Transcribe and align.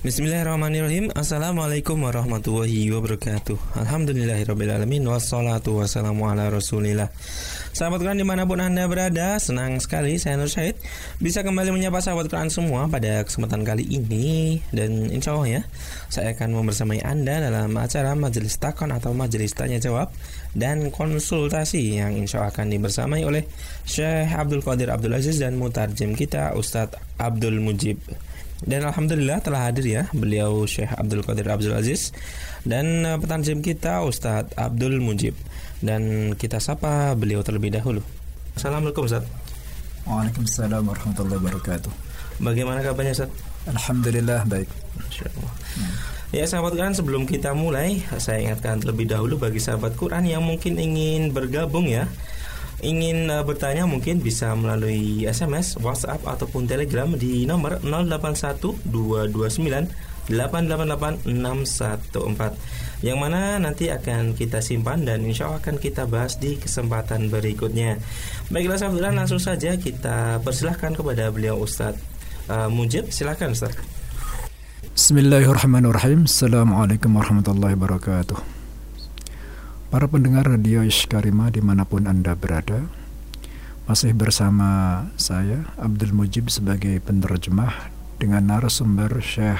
Bismillahirrahmanirrahim. 0.00 1.12
Assalamualaikum 1.12 2.00
warahmatullahi 2.00 2.88
wabarakatuh. 2.88 3.84
Alhamdulillahirrahmanirrahim 3.84 5.04
Wassalatu 5.04 5.76
wassalamu 5.76 6.24
ala 6.24 6.48
rasulillah. 6.48 7.12
Sahabat 7.76 8.00
Quran 8.00 8.16
di 8.16 8.24
mana 8.24 8.48
pun 8.48 8.64
anda 8.64 8.88
berada 8.88 9.36
Senang 9.36 9.76
sekali 9.76 10.16
saya 10.16 10.40
Nur 10.40 10.50
Syahid 10.50 10.74
Bisa 11.22 11.44
kembali 11.44 11.70
menyapa 11.70 12.02
sahabat 12.02 12.26
Quran 12.26 12.50
semua 12.50 12.90
Pada 12.90 13.22
kesempatan 13.22 13.62
kali 13.62 13.86
ini. 13.86 14.58
Dan 14.74 15.06
insya 15.12 15.38
Allah 15.38 15.60
ya 15.60 15.62
Saya 16.10 16.34
akan 16.34 16.50
membersamai 16.50 16.98
anda 17.04 17.38
dalam 17.38 17.70
acara 17.78 18.16
Majelis 18.18 18.58
Takon 18.58 18.90
Atau 18.90 19.14
Majelis 19.14 19.54
Tanya 19.54 19.78
Jawab 19.78 20.10
Dan 20.50 20.90
konsultasi 20.90 22.00
Yang 22.02 22.12
insya 22.26 22.36
Allah 22.42 22.56
akan 22.56 22.66
dibersamai 22.74 23.22
oleh 23.22 23.46
Syekh 23.86 24.34
Abdul 24.34 24.66
Qadir 24.66 24.90
Abdul 24.90 25.14
Aziz 25.14 25.38
Dan 25.38 25.60
mutarjem 25.60 26.18
kita 26.18 26.58
Ustadz 26.58 26.98
Abdul 27.22 27.62
Mujib 27.62 28.02
dan 28.60 28.84
alhamdulillah 28.84 29.40
telah 29.40 29.72
hadir 29.72 29.86
ya 29.88 30.02
beliau 30.12 30.68
Syekh 30.68 30.92
Abdul 30.92 31.24
Qadir 31.24 31.48
Abdul 31.48 31.72
Aziz 31.72 32.12
dan 32.68 33.08
uh, 33.08 33.16
petanjim 33.16 33.64
kita 33.64 34.04
Ustadz 34.04 34.52
Abdul 34.56 35.00
Mujib. 35.00 35.32
Dan 35.80 36.32
kita 36.36 36.60
sapa 36.60 37.16
beliau 37.16 37.40
terlebih 37.40 37.72
dahulu. 37.72 38.04
Assalamualaikum 38.52 39.08
Ustaz. 39.08 39.24
Waalaikumsalam 40.04 40.84
warahmatullahi 40.84 41.40
wabarakatuh. 41.40 41.92
Bagaimana 42.44 42.84
kabarnya 42.84 43.16
Ustaz? 43.16 43.32
Alhamdulillah 43.64 44.44
baik. 44.44 44.68
Hmm. 45.00 45.92
Ya 46.30 46.44
sahabat 46.44 46.76
Quran 46.76 46.92
sebelum 46.92 47.24
kita 47.24 47.56
mulai 47.56 48.04
saya 48.20 48.44
ingatkan 48.44 48.78
terlebih 48.78 49.08
dahulu 49.08 49.40
bagi 49.40 49.58
sahabat 49.58 49.96
Quran 49.96 50.28
yang 50.28 50.44
mungkin 50.44 50.76
ingin 50.76 51.32
bergabung 51.32 51.88
ya 51.88 52.06
ingin 52.80 53.30
uh, 53.30 53.42
bertanya 53.44 53.86
mungkin 53.88 54.20
bisa 54.20 54.54
melalui 54.56 55.24
SMS, 55.24 55.76
WhatsApp 55.80 56.24
ataupun 56.24 56.66
Telegram 56.68 57.08
di 57.12 57.46
nomor 57.48 57.80
081229888614 60.28 63.00
yang 63.00 63.16
mana 63.16 63.56
nanti 63.56 63.88
akan 63.88 64.36
kita 64.36 64.60
simpan 64.60 65.08
dan 65.08 65.24
insya 65.24 65.48
Allah 65.48 65.64
akan 65.64 65.80
kita 65.80 66.04
bahas 66.04 66.36
di 66.36 66.60
kesempatan 66.60 67.32
berikutnya. 67.32 67.96
Baiklah 68.52 68.76
sahabat 68.76 69.16
langsung 69.16 69.40
saja 69.40 69.80
kita 69.80 70.44
persilahkan 70.44 70.92
kepada 70.92 71.32
beliau 71.32 71.56
Ustadz 71.56 71.96
uh, 72.52 72.68
Mujib, 72.68 73.08
silahkan 73.08 73.56
Ustadz. 73.56 73.80
Bismillahirrahmanirrahim. 74.92 76.28
Assalamualaikum 76.28 77.16
warahmatullahi 77.16 77.72
wabarakatuh. 77.72 78.59
Para 79.90 80.06
pendengar 80.06 80.46
Radio 80.46 80.86
Ishkarima 80.86 81.50
di 81.50 81.58
mana 81.58 81.82
pun 81.82 82.06
Anda 82.06 82.38
berada 82.38 82.86
Masih 83.90 84.14
bersama 84.14 85.02
saya 85.18 85.66
Abdul 85.82 86.14
Mujib 86.14 86.46
sebagai 86.46 87.02
penerjemah 87.02 87.90
Dengan 88.14 88.54
narasumber 88.54 89.18
Syekh 89.18 89.58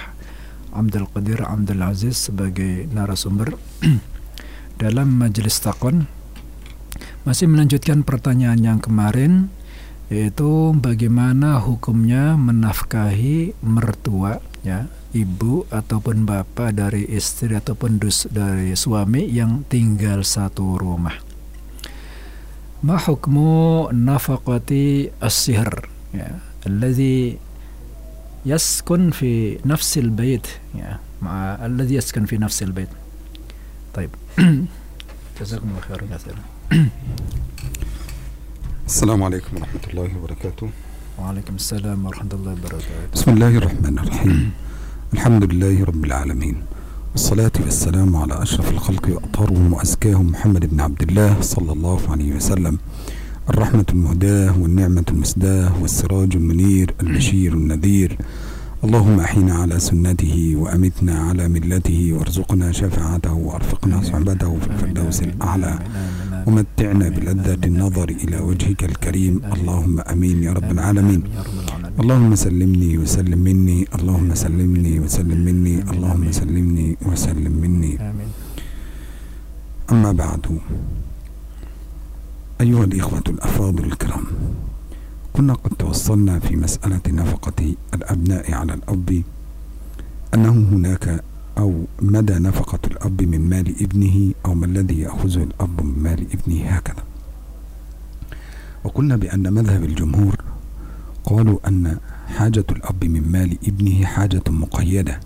Abdul 0.70 1.10
Qadir 1.10 1.42
Abdul 1.42 1.82
Aziz 1.82 2.30
sebagai 2.30 2.86
narasumber. 2.94 3.58
Dalam 4.78 5.10
majelis 5.18 5.58
takon 5.58 6.06
Masih 7.26 7.50
melanjutkan 7.50 8.06
pertanyaan 8.06 8.62
yang 8.62 8.78
kemarin 8.78 9.50
Yaitu 10.14 10.78
bagaimana 10.78 11.58
hukumnya 11.58 12.38
menafkahi 12.38 13.58
mertua 13.66 14.38
ya 14.60 14.86
ibu 15.16 15.64
ataupun 15.72 16.28
bapak 16.28 16.76
dari 16.76 17.08
istri 17.08 17.56
ataupun 17.56 17.96
dus 17.98 18.28
dari 18.28 18.76
suami 18.76 19.26
yang 19.26 19.64
tinggal 19.66 20.22
satu 20.22 20.76
rumah. 20.76 21.16
Ma 22.80 22.96
hukmu 22.96 23.92
nafaqati 23.92 25.12
as-sihr 25.20 25.68
ya 26.16 26.40
allazi 26.64 27.36
yaskun 28.48 29.12
fi 29.12 29.60
nafsil 29.68 30.08
bait 30.08 30.48
ya 30.72 30.96
ma 31.20 31.60
allazi 31.60 32.00
yaskun 32.00 32.24
fi 32.24 32.40
nafsil 32.40 32.72
bait. 32.72 32.88
Baik. 33.92 34.12
Jazakumullah 35.36 35.84
khairan. 35.84 36.08
Assalamualaikum 38.90 39.60
warahmatullahi 39.60 40.12
wabarakatuh. 40.18 40.89
وعليكم 41.20 41.54
السلام 41.54 42.06
ورحمة 42.06 42.32
الله 42.32 42.52
وبركاته. 42.52 43.12
بسم 43.14 43.28
الله 43.36 43.52
الرحمن 43.60 43.98
الرحيم. 43.98 44.50
الحمد 45.12 45.42
لله 45.52 45.84
رب 45.84 46.04
العالمين. 46.04 46.56
والصلاة 47.12 47.52
والسلام 47.60 48.16
على 48.16 48.42
أشرف 48.42 48.70
الخلق 48.70 49.04
وأطهرهم 49.08 49.72
وأزكاهم 49.72 50.26
محمد 50.32 50.66
بن 50.72 50.80
عبد 50.80 51.02
الله 51.02 51.40
صلى 51.40 51.72
الله 51.72 52.00
عليه 52.10 52.30
وسلم. 52.36 52.78
الرحمة 53.50 53.84
المهداة 53.90 54.58
والنعمة 54.60 55.04
المسداة 55.10 55.82
والسراج 55.82 56.36
المنير 56.36 56.94
البشير 57.02 57.52
النذير. 57.52 58.16
اللهم 58.84 59.20
أحينا 59.20 59.54
على 59.54 59.76
سنته 59.78 60.54
وأمتنا 60.56 61.14
على 61.28 61.48
ملته 61.48 62.12
وارزقنا 62.16 62.72
شفاعته 62.72 63.32
وأرفقنا 63.32 64.02
صحبته 64.02 64.58
في 64.60 64.66
الفردوس 64.66 65.22
الأعلى. 65.22 65.78
ومتعنا 66.46 67.08
بلذة 67.08 67.62
النظر 67.66 68.08
إلى 68.08 68.38
وجهك 68.38 68.84
الكريم. 68.84 69.40
اللهم 69.54 70.00
أمين 70.00 70.42
يا 70.42 70.52
رب 70.52 70.70
العالمين. 70.70 71.22
اللهم 72.00 72.34
سلمني 72.34 72.98
وسلم 72.98 73.38
مني. 73.38 73.86
اللهم 73.94 74.34
سلمني 74.34 75.00
وسلم 75.00 75.40
مني. 75.44 75.76
اللهم 75.92 76.32
سلمني 76.32 76.88
وسلم 77.06 77.52
مني. 77.52 77.94
أما 79.92 80.12
بعد 80.12 80.44
أيها 82.60 82.84
الإخوة 82.84 83.26
الأفاضل 83.28 83.84
الكرام 83.84 84.24
كنا 85.32 85.54
قد 85.54 85.72
توصلنا 85.78 86.38
في 86.38 86.56
مسألة 86.56 87.00
نفقة 87.08 87.74
الأبناء 87.94 88.54
على 88.54 88.74
الأب 88.74 89.22
أنه 90.34 90.54
هناك 90.72 91.24
أو 91.60 91.84
مدى 92.02 92.32
نفقة 92.32 92.78
الأب 92.86 93.22
من 93.22 93.40
مال 93.40 93.82
ابنه 93.82 94.32
أو 94.46 94.54
ما 94.54 94.66
الذي 94.66 95.00
يأخذه 95.00 95.42
الأب 95.42 95.84
من 95.84 96.02
مال 96.02 96.26
ابنه 96.32 96.64
هكذا. 96.64 97.04
وقلنا 98.84 99.16
بأن 99.16 99.52
مذهب 99.52 99.84
الجمهور 99.84 100.36
قالوا 101.24 101.68
أن 101.68 101.98
حاجة 102.26 102.64
الأب 102.70 103.04
من 103.04 103.32
مال 103.32 103.58
ابنه 103.68 104.04
حاجة 104.06 104.42
مقيدة 104.48 105.20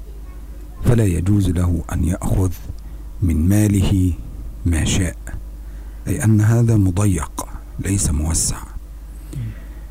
فلا 0.84 1.04
يجوز 1.04 1.50
له 1.50 1.84
أن 1.92 2.04
يأخذ 2.04 2.52
من 3.22 3.48
ماله 3.48 4.12
ما 4.66 4.84
شاء 4.84 5.16
أي 6.08 6.24
أن 6.24 6.40
هذا 6.40 6.76
مضيق 6.76 7.46
ليس 7.84 8.10
موسع. 8.10 8.56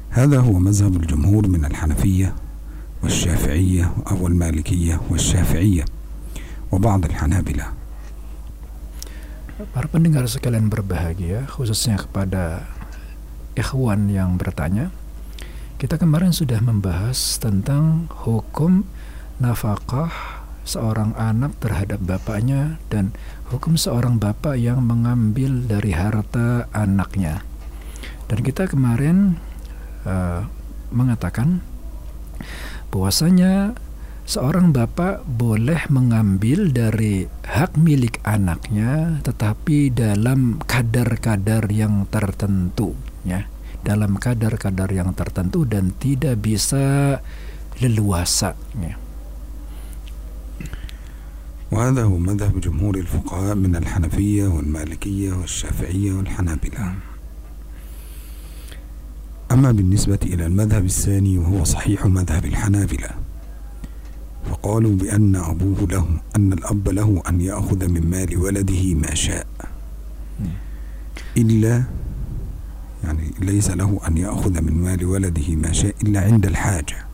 هذا 0.09 0.39
هو 0.39 0.59
مذهب 0.59 0.95
الجمهور 0.95 1.47
من 1.47 1.65
الحنفية 1.65 2.35
والشافعية 3.03 3.93
أو 4.11 4.27
المالكية 4.27 5.01
والشافعية. 5.09 5.85
وبعض 6.72 7.04
الحنابلة 7.04 7.66
Para 9.58 9.90
pendengar 9.90 10.22
sekalian 10.30 10.70
berbahagia, 10.70 11.50
khususnya 11.50 11.98
kepada 11.98 12.70
ikhwan 13.58 14.06
yang 14.06 14.38
bertanya, 14.38 14.94
kita 15.82 15.98
kemarin 15.98 16.30
sudah 16.30 16.62
membahas 16.62 17.42
tentang 17.42 18.06
hukum 18.22 18.86
nafkah 19.42 20.38
seorang 20.62 21.10
anak 21.18 21.58
terhadap 21.58 21.98
bapaknya 21.98 22.78
dan 22.86 23.10
hukum 23.50 23.74
seorang 23.74 24.22
bapak 24.22 24.60
yang 24.60 24.78
mengambil 24.84 25.64
dari 25.66 25.90
harta 25.90 26.70
anaknya. 26.70 27.42
Dan 28.30 28.44
kita 28.46 28.70
kemarin 28.70 29.40
uh, 30.06 30.44
mengatakan 30.94 31.64
bahwasanya 32.92 33.74
seorang 34.28 34.76
bapak 34.76 35.24
boleh 35.24 35.88
mengambil 35.88 36.68
dari 36.68 37.24
hak 37.48 37.80
milik 37.80 38.20
anaknya 38.28 39.24
tetapi 39.24 39.88
dalam 39.88 40.60
kadar-kadar 40.68 41.64
yang 41.72 42.04
tertentu 42.12 42.92
ya 43.24 43.48
dalam 43.80 44.20
kadar-kadar 44.20 44.92
yang 44.92 45.16
tertentu 45.16 45.64
dan 45.64 45.96
tidak 45.96 46.36
bisa 46.44 47.18
leluasa 47.80 48.52
ya. 48.76 48.96
وهذا 51.68 52.08
هو 52.08 52.16
مذهب 52.16 52.60
جمهور 52.60 52.96
الفقهاء 52.96 53.54
من 53.54 53.76
الحنفية 53.76 54.48
والمالكية 54.48 55.32
والشافعية 55.32 56.12
والحنابلة 56.12 56.94
أما 59.52 59.72
بالنسبة 59.72 60.18
إلى 60.24 60.46
المذهب 60.46 60.84
الثاني 60.84 61.38
وهو 61.38 61.64
صحيح 61.64 62.06
مذهب 62.06 62.44
الحنابلة 62.44 63.21
فقالوا 64.49 64.95
بأن 64.95 65.35
أبوه 65.35 65.87
له 65.91 66.05
أن 66.35 66.53
الأب 66.53 66.89
له 66.89 67.23
أن 67.29 67.41
يأخذ 67.41 67.87
من 67.87 68.09
مال 68.09 68.37
ولده 68.37 68.93
ما 68.93 69.13
شاء. 69.13 69.47
إلا 71.37 71.83
يعني 73.03 73.31
ليس 73.39 73.69
له 73.69 73.99
أن 74.07 74.17
يأخذ 74.17 74.61
من 74.61 74.73
مال 74.73 75.05
ولده 75.05 75.55
ما 75.55 75.71
شاء 75.71 75.95
إلا 76.03 76.21
عند 76.21 76.45
الحاجة. 76.45 77.05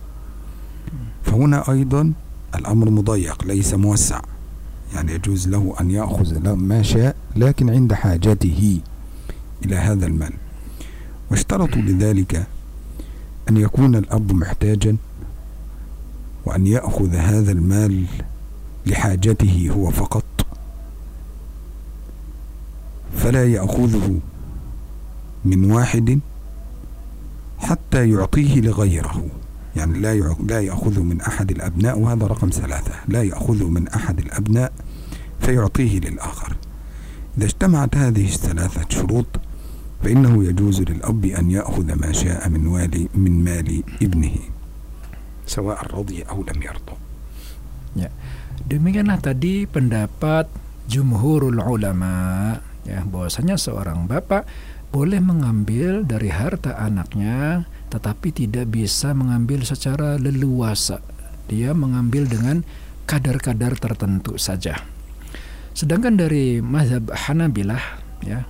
فهنا 1.23 1.71
أيضا 1.71 2.13
الأمر 2.55 2.89
مضيق 2.89 3.45
ليس 3.45 3.73
موسع. 3.73 4.21
يعني 4.95 5.13
يجوز 5.13 5.47
له 5.47 5.75
أن 5.81 5.91
يأخذ 5.91 6.53
ما 6.53 6.81
شاء 6.81 7.15
لكن 7.35 7.69
عند 7.69 7.93
حاجته 7.93 8.79
إلى 9.65 9.75
هذا 9.75 10.05
المال. 10.05 10.33
واشترطوا 11.31 11.81
لذلك 11.81 12.47
أن 13.49 13.57
يكون 13.57 13.95
الأب 13.95 14.31
محتاجا 14.31 14.97
وأن 16.45 16.67
يأخذ 16.67 17.15
هذا 17.15 17.51
المال 17.51 18.05
لحاجته 18.85 19.69
هو 19.75 19.91
فقط. 19.91 20.23
فلا 23.17 23.45
يأخذه 23.45 24.19
من 25.45 25.71
واحد 25.71 26.19
حتى 27.59 28.09
يعطيه 28.09 28.61
لغيره. 28.61 29.25
يعني 29.75 29.99
لا 29.99 30.35
لا 30.47 30.61
يأخذه 30.61 31.03
من 31.03 31.21
أحد 31.21 31.51
الأبناء 31.51 31.99
وهذا 31.99 32.27
رقم 32.27 32.49
ثلاثة. 32.49 32.91
لا 33.07 33.23
يأخذه 33.23 33.69
من 33.69 33.87
أحد 33.87 34.19
الأبناء 34.19 34.71
فيعطيه 35.39 35.99
للآخر. 35.99 36.55
إذا 37.37 37.45
اجتمعت 37.45 37.97
هذه 37.97 38.25
الثلاثة 38.25 38.85
شروط 38.89 39.25
فإنه 40.03 40.43
يجوز 40.43 40.81
للأب 40.81 41.25
أن 41.25 41.51
يأخذ 41.51 41.93
ما 41.93 42.11
شاء 42.11 42.49
من 42.49 42.67
والي 42.67 43.09
من 43.15 43.43
مال 43.43 43.83
ابنه. 44.01 44.35
sawa 45.49 45.81
rodi 45.89 46.21
au 46.29 46.45
lam. 46.45 46.61
Ya. 47.97 48.13
Demikianlah 48.69 49.17
tadi 49.17 49.65
pendapat 49.65 50.45
jumhurul 50.85 51.57
ulama 51.57 52.53
ya 52.85 53.01
bahwasanya 53.01 53.57
seorang 53.57 54.05
bapak 54.05 54.45
boleh 54.93 55.21
mengambil 55.21 56.05
dari 56.05 56.29
harta 56.29 56.77
anaknya 56.77 57.65
tetapi 57.89 58.29
tidak 58.29 58.69
bisa 58.69 59.17
mengambil 59.17 59.65
secara 59.65 60.21
leluasa. 60.21 61.01
Dia 61.49 61.73
mengambil 61.73 62.29
dengan 62.29 62.61
kadar-kadar 63.09 63.73
tertentu 63.81 64.37
saja. 64.37 64.85
Sedangkan 65.73 66.13
dari 66.13 66.61
mazhab 66.61 67.09
Hanabilah 67.09 67.81
ya 68.21 68.45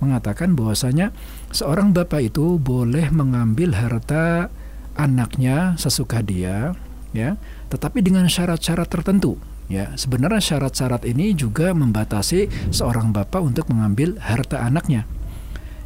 mengatakan 0.00 0.56
bahwasanya 0.56 1.12
seorang 1.52 1.92
bapak 1.92 2.32
itu 2.32 2.56
boleh 2.60 3.08
mengambil 3.12 3.76
harta 3.76 4.48
anaknya 4.94 5.74
sesuka 5.76 6.22
dia 6.24 6.74
ya. 7.14 7.38
Tetapi 7.70 8.02
dengan 8.02 8.26
syarat-syarat 8.26 8.88
tertentu 8.90 9.38
ya. 9.66 9.94
Sebenarnya 9.94 10.42
syarat-syarat 10.42 11.06
ini 11.06 11.34
juga 11.34 11.74
membatasi 11.74 12.72
seorang 12.74 13.10
bapak 13.10 13.40
untuk 13.42 13.70
mengambil 13.70 14.18
harta 14.22 14.62
anaknya. 14.62 15.06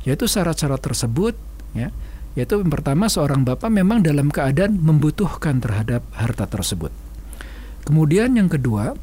Yaitu 0.05 0.25
syarat-syarat 0.31 0.81
tersebut 0.81 1.35
ya 1.77 1.93
yaitu 2.39 2.55
yang 2.63 2.71
pertama 2.71 3.11
seorang 3.11 3.43
bapak 3.43 3.67
memang 3.67 3.99
dalam 3.99 4.31
keadaan 4.31 4.79
membutuhkan 4.79 5.59
terhadap 5.59 6.07
harta 6.15 6.47
tersebut. 6.47 6.95
Kemudian 7.83 8.39
yang 8.39 8.47
kedua 8.47 8.95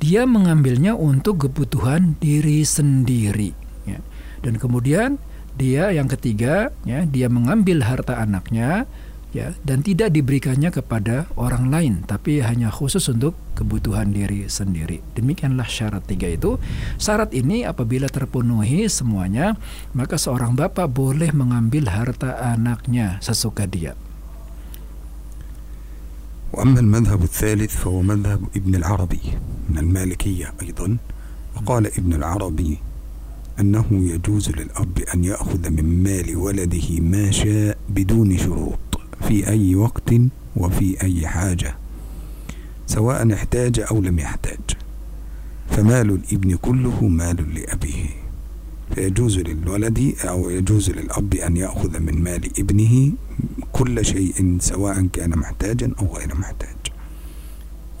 dia 0.00 0.24
mengambilnya 0.24 0.96
untuk 0.96 1.44
kebutuhan 1.44 2.16
diri 2.18 2.64
sendiri 2.64 3.52
ya. 3.84 4.00
dan 4.40 4.56
kemudian 4.56 5.20
dia 5.59 5.91
yang 5.91 6.07
ketiga 6.07 6.71
ya 6.87 7.03
dia 7.03 7.27
mengambil 7.27 7.83
harta 7.83 8.15
anaknya 8.19 8.87
ya 9.29 9.53
dan 9.61 9.85
tidak 9.85 10.09
diberikannya 10.09 10.73
kepada 10.73 11.29
orang 11.37 11.69
lain 11.69 11.93
tapi 12.07 12.41
hanya 12.41 12.73
khusus 12.73 13.05
untuk 13.13 13.37
kebutuhan 13.53 14.09
diri 14.09 14.49
sendiri 14.49 15.05
demikianlah 15.13 15.69
syarat 15.69 16.01
tiga 16.09 16.25
itu 16.25 16.57
syarat 16.97 17.29
ini 17.37 17.61
apabila 17.61 18.09
terpenuhi 18.09 18.89
semuanya 18.89 19.53
maka 19.93 20.17
seorang 20.17 20.57
bapak 20.57 20.89
boleh 20.89 21.29
mengambil 21.29 21.93
harta 21.93 22.41
anaknya 22.41 23.21
sesuka 23.21 23.69
dia 23.69 23.93
وأما 26.49 26.79
المذهب 26.79 27.23
الثالث 27.23 27.77
فهو 27.77 28.01
مذهب 28.01 28.41
ابن 28.57 28.75
العربي 28.75 29.21
من 29.69 29.77
المالكية 29.77 30.53
أيضا 30.61 30.97
وقال 31.55 31.87
ابن 31.87 32.13
العربي 32.13 32.77
أنه 33.60 33.86
يجوز 33.90 34.50
للأب 34.50 34.98
أن 35.14 35.24
يأخذ 35.24 35.70
من 35.70 36.02
مال 36.02 36.36
ولده 36.36 37.00
ما 37.00 37.30
شاء 37.30 37.78
بدون 37.88 38.38
شروط 38.38 39.00
في 39.28 39.48
أي 39.48 39.74
وقت 39.74 40.14
وفي 40.56 41.02
أي 41.02 41.26
حاجة 41.26 41.74
سواء 42.86 43.32
احتاج 43.34 43.80
أو 43.80 44.00
لم 44.00 44.18
يحتاج. 44.18 44.60
فمال 45.70 46.10
الإبن 46.10 46.56
كله 46.56 47.04
مال 47.08 47.54
لأبيه. 47.54 48.06
فيجوز 48.94 49.38
للولد 49.38 50.14
أو 50.24 50.50
يجوز 50.50 50.90
للأب 50.90 51.34
أن 51.34 51.56
يأخذ 51.56 52.00
من 52.00 52.22
مال 52.22 52.44
ابنه 52.58 53.12
كل 53.72 54.04
شيء 54.04 54.56
سواء 54.60 55.06
كان 55.12 55.38
محتاجا 55.38 55.92
أو 55.98 56.16
غير 56.16 56.34
محتاج. 56.34 56.76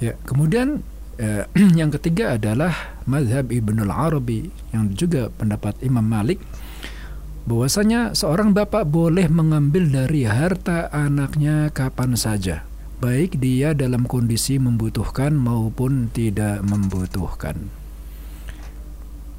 Ya, 0.02 0.12
kemudian 0.28 0.82
eh, 1.19 1.45
yang 1.79 1.91
ketiga 1.93 2.39
adalah 2.39 3.01
mazhab 3.09 3.51
Ibnul 3.51 3.91
Arabi 3.91 4.49
yang 4.71 4.93
juga 4.93 5.29
pendapat 5.33 5.81
Imam 5.83 6.05
Malik 6.05 6.39
bahwasanya 7.49 8.13
seorang 8.13 8.53
bapak 8.53 8.85
boleh 8.85 9.25
mengambil 9.25 9.89
dari 9.89 10.29
harta 10.29 10.91
anaknya 10.93 11.73
kapan 11.73 12.13
saja, 12.13 12.61
baik 13.01 13.41
dia 13.41 13.73
dalam 13.73 14.05
kondisi 14.05 14.61
membutuhkan 14.61 15.33
maupun 15.33 16.13
tidak 16.13 16.61
membutuhkan. 16.61 17.79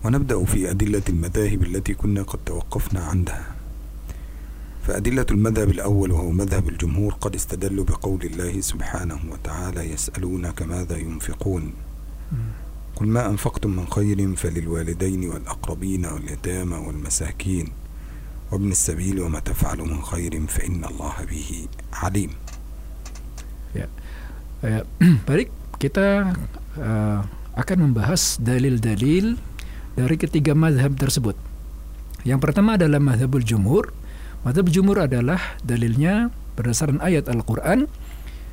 ونبدأ 0.05 0.44
في 0.44 0.70
أدلة 0.70 1.02
المذاهب 1.08 1.62
التي 1.62 1.94
كنا 1.94 2.23
قد 2.23 2.38
توقفنا 2.47 3.00
عندها 3.00 3.54
فأدلة 4.88 5.26
المذهب 5.32 5.70
الأول 5.70 6.12
وهو 6.12 6.32
مذهب 6.32 6.70
الجمهور 6.70 7.14
قد 7.14 7.36
استدلوا 7.36 7.86
بقول 7.86 8.22
الله 8.24 8.62
سبحانه 8.62 9.20
وتعالى 9.32 9.92
يسألونك 9.92 10.62
ماذا 10.62 10.98
ينفقون 10.98 11.74
قل 12.96 13.08
ما 13.08 13.30
أنفقتم 13.30 13.70
من 13.70 13.88
خير 13.88 14.36
فللوالدين 14.36 15.30
والأقربين 15.30 16.06
واليتامى 16.06 16.76
والمساكين 16.76 17.68
وابن 18.52 18.72
السبيل 18.72 19.22
وما 19.22 19.40
تفعلوا 19.40 19.86
من 19.86 20.02
خير 20.02 20.48
فإن 20.48 20.86
الله 20.86 21.16
به 21.30 21.68
عليم 21.94 22.30
Ya, 24.66 24.82
baik 25.30 25.54
kita 25.78 26.34
uh, 26.80 27.20
akan 27.54 27.78
membahas 27.92 28.42
dalil-dalil 28.42 29.38
dari 29.94 30.16
ketiga 30.18 30.58
mazhab 30.58 30.98
tersebut. 30.98 31.38
Yang 32.26 32.40
pertama 32.42 32.74
adalah 32.74 32.98
mazhabul 32.98 33.46
jumhur. 33.46 33.94
Madzhab 34.45 34.69
jumhur 34.69 35.01
adalah 35.01 35.42
dalilnya 35.65 36.30
berdasarkan 36.53 37.01
ayat 37.01 37.25
Al-Qur'an. 37.33 37.89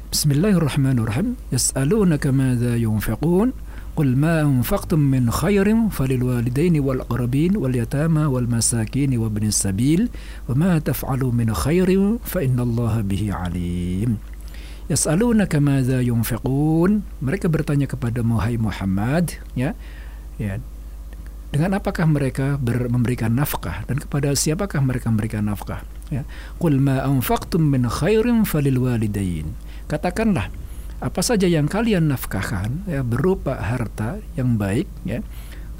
Bismillahirrahmanirrahim. 0.08 1.36
Yas'alunaka 1.52 2.32
madza 2.32 2.80
yunfiqun. 2.80 3.52
Qul 3.92 4.16
ma 4.16 4.40
anfaqtum 4.40 4.96
min 4.96 5.28
khairin 5.28 5.92
falilwalidaini 5.92 6.80
wal 6.80 7.04
aqrabin 7.04 7.60
wal 7.60 7.76
yatama 7.76 8.24
wal 8.32 8.48
masakin 8.48 9.12
wa 9.20 9.28
ibnis 9.28 9.60
sabil. 9.60 10.08
Wa 10.48 10.56
ma 10.56 10.80
taf'alu 10.80 11.28
min 11.28 11.52
khairin 11.52 12.16
fa 12.24 12.40
innallaha 12.40 13.04
bihi 13.04 13.28
alim. 13.28 14.16
Yas'alunaka 14.88 15.60
madza 15.60 16.00
yunfiqun. 16.00 17.04
Mereka 17.20 17.52
bertanya 17.52 17.84
kepada 17.84 18.24
Muhammad 18.24 19.36
ya 19.52 19.76
ya 20.40 20.56
dengan 21.52 21.76
apakah 21.76 22.08
mereka 22.08 22.56
ber, 22.56 22.88
memberikan 22.88 23.36
nafkah 23.36 23.84
dan 23.84 24.00
kepada 24.00 24.32
siapakah 24.32 24.80
mereka 24.80 25.12
memberikan 25.12 25.44
nafkah? 25.44 25.84
Ya. 26.08 26.24
Qul 26.56 26.80
ma 26.80 27.04
anfaqtum 27.04 27.60
min 27.68 27.84
khairin 27.92 28.48
falil 28.48 28.80
walidain. 28.80 29.52
Katakanlah 29.84 30.48
apa 31.02 31.18
saja 31.18 31.50
yang 31.50 31.66
kalian 31.66 32.14
nafkahkan 32.14 32.86
ya 32.86 33.02
berupa 33.02 33.58
harta 33.58 34.22
yang 34.38 34.54
baik 34.54 34.86
ya 35.02 35.18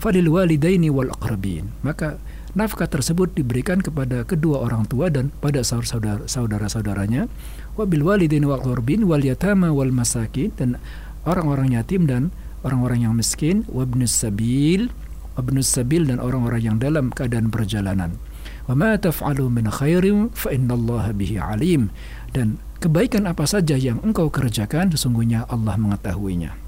falil 0.03 0.35
walidaini 0.35 0.91
wal 0.91 1.15
aqrabin 1.15 1.71
maka 1.87 2.19
nafkah 2.59 2.91
tersebut 2.91 3.31
diberikan 3.39 3.79
kepada 3.79 4.27
kedua 4.27 4.67
orang 4.67 4.83
tua 4.91 5.15
dan 5.15 5.31
pada 5.39 5.63
saudara 5.63 6.27
saudara-saudaranya 6.27 7.31
wabil 7.79 8.03
walidaini 8.03 8.51
wal 8.51 8.59
aqrabin 8.59 9.07
wal 9.07 9.23
yatama 9.23 9.71
wal 9.71 9.95
masakin 9.95 10.51
dan 10.59 10.83
orang-orang 11.23 11.79
yatim 11.79 12.11
dan 12.11 12.35
orang-orang 12.67 13.07
yang 13.07 13.15
miskin 13.15 13.63
wabnus 13.71 14.27
sabil 14.27 14.91
wabnus 15.39 15.69
sabil 15.73 16.05
dan 16.09 16.21
orang-orang 16.21 16.63
yang 16.63 16.77
dalam 16.79 17.13
keadaan 17.13 17.49
perjalanan 17.49 18.17
wa 18.69 18.75
ma 18.79 18.95
taf'alu 18.97 19.49
min 19.49 19.67
khairin 19.69 20.31
fa 20.33 20.53
innallaha 20.55 21.11
bihi 21.13 21.39
alim 21.41 21.91
dan 22.33 22.63
kebaikan 22.83 23.31
apa 23.31 23.47
saja 23.47 23.79
yang 23.79 24.03
engkau 24.03 24.31
kerjakan 24.33 24.91
sesungguhnya 24.91 25.47
Allah 25.47 25.79
mengetahuinya. 25.79 26.63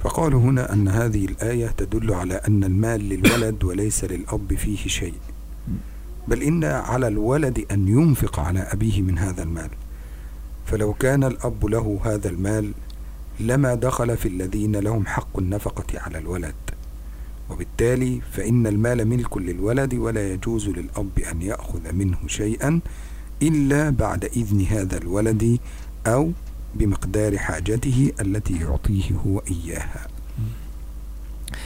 فقالوا 0.00 0.40
هنا 0.40 0.72
أن 0.72 0.88
هذه 0.88 1.24
الآية 1.24 1.76
تدل 1.76 2.08
على 2.14 2.34
أن 2.34 2.64
المال 2.64 3.08
للولد 3.08 3.64
وليس 3.64 4.04
للأب 4.04 4.54
فيه 4.54 4.88
شيء 4.88 5.20
بل 6.28 6.42
إن 6.42 6.64
على 6.64 7.08
الولد 7.08 7.64
أن 7.70 7.88
ينفق 7.88 8.40
على 8.40 8.60
أبيه 8.60 9.02
من 9.02 9.18
هذا 9.18 9.42
المال 9.42 9.70
فلو 10.66 10.92
كان 10.92 11.24
الأب 11.24 11.66
له 11.66 12.00
هذا 12.04 12.28
المال 12.28 12.72
لما 13.40 13.74
دخل 13.74 14.16
في 14.16 14.28
الذين 14.28 14.76
لهم 14.76 15.06
حق 15.06 15.38
النفقة 15.38 16.00
على 16.00 16.18
الولد 16.18 16.54
وبالتالي 17.49 18.21
فإن 18.31 18.67
المال 18.67 19.05
ملك 19.07 19.37
للولد 19.37 19.93
ولا 19.93 20.33
يجوز 20.33 20.69
للأب 20.69 21.19
أن 21.31 21.41
يأخذ 21.41 21.93
منه 21.93 22.17
شيئا 22.27 22.79
إلا 23.41 23.89
بعد 23.89 24.25
إذن 24.25 24.61
هذا 24.61 24.97
الولد 24.97 25.59
أو 26.07 26.31
بمقدار 26.75 27.37
حاجته 27.37 28.11
التي 28.21 28.55
يعطيه 28.59 29.07
هو 29.25 29.39
إياها 29.39 30.03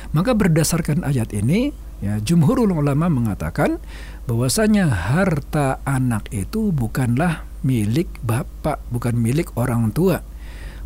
Maka 0.09 0.33
berdasarkan 0.33 1.05
ayat 1.05 1.31
ini, 1.37 1.69
ya 2.01 2.17
jumhurul 2.17 2.73
ulama 2.73 3.07
mengatakan 3.13 3.77
bahwasanya 4.25 4.89
harta 4.89 5.81
anak 5.85 6.29
itu 6.33 6.73
bukanlah 6.73 7.45
milik 7.61 8.09
bapak, 8.25 8.81
bukan 8.89 9.13
milik 9.17 9.53
orang 9.53 9.93
tua. 9.93 10.25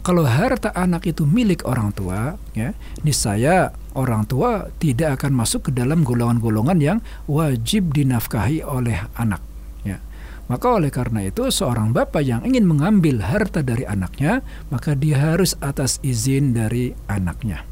Kalau 0.03 0.27
harta 0.27 0.75
anak 0.75 1.07
itu 1.07 1.23
milik 1.23 1.63
orang 1.63 1.95
tua, 1.95 2.35
ya, 2.51 2.75
niscaya 3.07 3.71
orang 3.97 4.25
tua 4.25 4.73
tidak 4.81 5.21
akan 5.21 5.37
masuk 5.37 5.69
ke 5.69 5.71
dalam 5.73 6.01
golongan-golongan 6.01 6.79
yang 6.81 6.99
wajib 7.29 7.93
dinafkahi 7.93 8.65
oleh 8.65 9.05
anak. 9.17 9.41
Ya. 9.85 10.01
Maka 10.49 10.67
oleh 10.75 10.91
karena 10.91 11.23
itu 11.23 11.47
seorang 11.47 11.93
bapak 11.93 12.23
yang 12.25 12.41
ingin 12.43 12.65
mengambil 12.65 13.21
harta 13.23 13.61
dari 13.63 13.85
anaknya, 13.85 14.43
maka 14.73 14.97
dia 14.97 15.19
harus 15.33 15.55
atas 15.61 16.01
izin 16.03 16.53
dari 16.57 16.93
anaknya. 17.07 17.63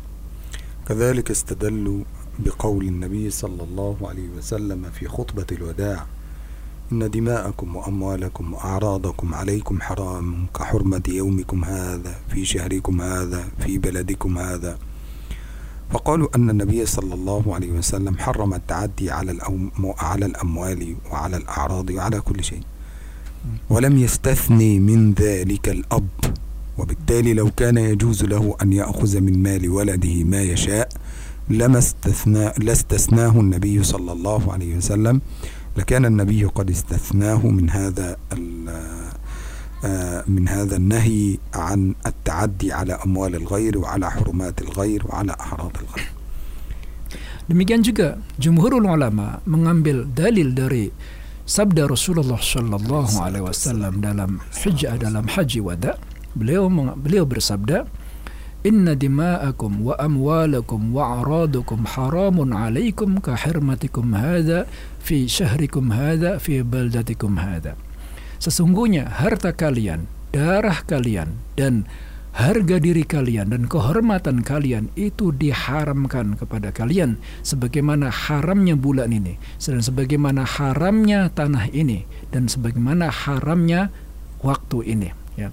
كذلك 0.81 1.31
استدلوا 1.31 2.03
بقول 2.39 2.83
النبي 2.88 3.29
صلى 3.29 3.63
الله 3.63 3.98
عليه 4.01 4.29
وسلم 4.38 4.89
في 4.91 5.07
خطبة 5.07 5.45
الوداع 5.51 6.05
إن 6.91 7.10
دماءكم 7.10 7.75
وأموالكم 7.75 8.53
وأعراضكم 8.53 9.33
عليكم 9.33 9.81
حرام 9.81 10.48
كحرمة 10.55 11.03
يومكم 11.07 11.63
هذا 11.65 12.15
في 12.29 12.45
شهركم 12.45 13.01
هذا 13.01 13.48
في 13.60 13.77
بلدكم 13.77 14.38
هذا 14.38 14.77
فقالوا 15.90 16.28
أن 16.37 16.50
النبي 16.50 16.87
صلى 16.87 17.14
الله 17.14 17.55
عليه 17.55 17.71
وسلم 17.71 18.19
حرم 18.19 18.55
التعدي 18.55 19.11
على 19.11 19.31
الأم 19.31 19.71
على 19.99 20.26
الأموال 20.26 20.97
وعلى 21.11 21.37
الأعراض 21.37 21.90
وعلى 21.90 22.21
كل 22.21 22.45
شيء. 22.45 22.62
ولم 23.71 23.99
يستثني 23.99 24.81
من 24.81 25.12
ذلك 25.14 25.69
الأب. 25.69 26.09
وبالتالي 26.78 27.35
لو 27.35 27.50
كان 27.50 27.76
يجوز 27.78 28.25
له 28.25 28.57
أن 28.62 28.73
يأخذ 28.73 29.21
من 29.21 29.43
مال 29.43 29.71
ولده 29.71 30.25
ما 30.25 30.43
يشاء 30.43 30.88
لما 31.49 31.78
استثنى 31.78 32.52
لاستثناه 32.59 33.40
النبي 33.40 33.83
صلى 33.85 34.12
الله 34.12 34.52
عليه 34.52 34.76
وسلم. 34.76 35.21
لكان 35.76 36.05
النبي 36.05 36.45
قد 36.45 36.71
استثناه 36.71 37.47
من 37.47 37.71
هذا 37.71 38.16
من 40.29 40.45
هذا 40.45 40.77
النهي 40.77 41.38
عن 41.57 41.98
التعدي 42.05 42.69
على 42.69 42.93
أموال 43.01 43.36
الغير 43.36 43.77
وعلى 43.81 44.12
حرمات 44.12 44.62
الغير 44.62 45.01
وعلى 45.10 45.33
أعراض 45.33 45.74
الغير 45.81 46.10
Demikian 47.50 47.83
juga 47.83 48.21
jumhurul 48.39 48.88
ulama 48.88 49.43
mengambil 49.43 50.07
dalil 50.07 50.55
dari 50.55 50.88
sabda 51.43 51.83
Rasulullah 51.89 52.39
Shallallahu 52.39 53.17
Alaihi 53.19 53.43
Wasallam 53.43 54.00
dalam 54.00 54.39
hijjah 54.55 54.95
dalam 54.95 55.27
haji 55.27 55.60
wada. 55.60 56.00
Beliau 56.31 56.71
beliau 56.95 57.27
bersabda, 57.27 57.91
Inna 58.63 58.95
dima'akum 58.95 59.83
wa 59.83 59.98
amwalakum 60.00 60.95
wa 60.95 61.19
a'radukum 61.19 61.83
haramun 61.91 62.55
alaikum 62.55 63.19
ka 63.19 63.36
hirmatikum 63.36 64.15
hadha 64.15 64.69
fi 65.01 65.27
syahrikum 65.27 65.91
hadha 65.91 66.38
fi 66.39 66.63
baldatikum 66.63 67.36
hadha. 67.41 67.75
Sesungguhnya 68.43 69.09
harta 69.09 69.52
kalian, 69.57 70.09
darah 70.33 70.85
kalian 70.85 71.40
dan 71.57 71.88
harga 72.37 72.76
diri 72.76 73.00
kalian 73.00 73.49
dan 73.49 73.64
kehormatan 73.64 74.45
kalian 74.45 74.93
itu 74.93 75.33
diharamkan 75.33 76.37
kepada 76.37 76.69
kalian 76.69 77.16
sebagaimana 77.40 78.12
haramnya 78.12 78.76
bulan 78.76 79.09
ini 79.09 79.40
dan 79.57 79.81
sebagaimana 79.81 80.45
haramnya 80.45 81.33
tanah 81.33 81.73
ini 81.73 82.05
dan 82.28 82.52
sebagaimana 82.52 83.09
haramnya 83.09 83.88
waktu 84.45 84.85
ini 84.85 85.09
ya. 85.40 85.49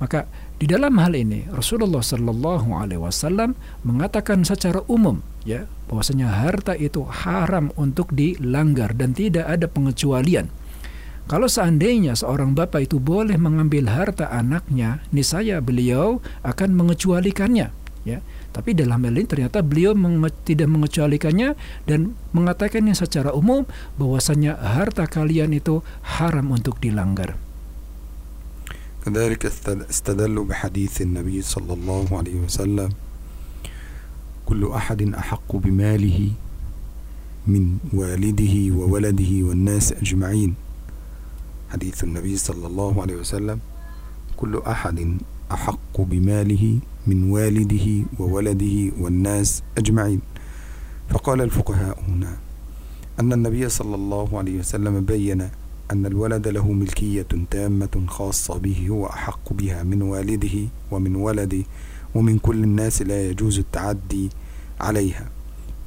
Maka 0.00 0.24
di 0.56 0.64
dalam 0.64 0.96
hal 0.96 1.12
ini 1.12 1.44
Rasulullah 1.52 2.00
Shallallahu 2.00 2.72
Alaihi 2.72 3.02
Wasallam 3.04 3.52
mengatakan 3.84 4.48
secara 4.48 4.80
umum 4.88 5.20
ya 5.44 5.68
bahwasanya 5.92 6.40
harta 6.40 6.72
itu 6.72 7.04
haram 7.04 7.68
untuk 7.76 8.16
dilanggar 8.16 8.96
dan 8.96 9.12
tidak 9.12 9.44
ada 9.44 9.68
pengecualian. 9.68 10.48
Kalau 11.27 11.47
seandainya 11.47 12.19
seorang 12.19 12.51
bapak 12.51 12.91
itu 12.91 12.99
boleh 12.99 13.39
mengambil 13.39 13.87
harta 13.87 14.27
anaknya, 14.27 14.99
niscaya 15.15 15.63
beliau 15.63 16.19
akan 16.43 16.75
mengecualikannya. 16.75 17.71
Ya, 18.03 18.19
tapi 18.51 18.75
dalam 18.75 18.99
hal 19.07 19.15
ini 19.15 19.23
ternyata 19.23 19.63
beliau 19.63 19.95
menge 19.95 20.27
tidak 20.43 20.67
mengecualikannya 20.67 21.55
dan 21.87 22.19
mengatakannya 22.35 22.91
secara 22.91 23.31
umum 23.31 23.63
bahwasanya 23.95 24.59
harta 24.59 25.07
kalian 25.07 25.55
itu 25.55 25.79
haram 26.19 26.51
untuk 26.51 26.83
dilanggar. 26.83 27.39
كذلك 29.03 29.45
استدلوا 29.91 30.45
بحديث 30.45 31.01
النبي 31.01 31.41
صلى 31.41 31.73
الله 31.73 32.07
عليه 32.17 32.37
وسلم 32.47 32.89
كل 34.47 34.71
أحد 34.71 35.01
أحق 35.11 35.55
بماله 35.55 36.31
من 37.47 37.77
والده 37.93 38.55
وولده 38.71 39.31
والناس 39.43 39.93
أجمعين 39.93 40.55
حديث 41.68 42.04
النبي 42.04 42.36
صلى 42.36 42.66
الله 42.66 43.02
عليه 43.02 43.16
وسلم 43.16 43.58
كل 44.36 44.62
أحد 44.66 45.16
أحق 45.52 46.00
بماله 46.00 46.78
من 47.06 47.30
والده 47.30 48.04
وولده 48.18 48.92
والناس 49.00 49.62
أجمعين. 49.78 50.20
فقال 51.10 51.40
الفقهاء 51.40 52.04
هنا 52.08 52.36
أن 53.20 53.32
النبي 53.32 53.68
صلى 53.68 53.94
الله 53.94 54.38
عليه 54.38 54.58
وسلم 54.58 55.00
بين 55.00 55.48
أن 55.92 56.06
الولد 56.06 56.48
له 56.48 56.72
ملكية 56.72 57.26
تامة 57.50 58.04
خاصة 58.06 58.58
به 58.58 58.86
هو 58.88 59.06
أحق 59.06 59.52
بها 59.52 59.82
من 59.82 60.02
والده 60.02 60.68
ومن 60.90 61.16
ولده 61.16 61.64
ومن 62.14 62.38
كل 62.38 62.64
الناس 62.64 63.02
لا 63.02 63.28
يجوز 63.30 63.58
التعدي 63.58 64.30
عليها. 64.80 65.28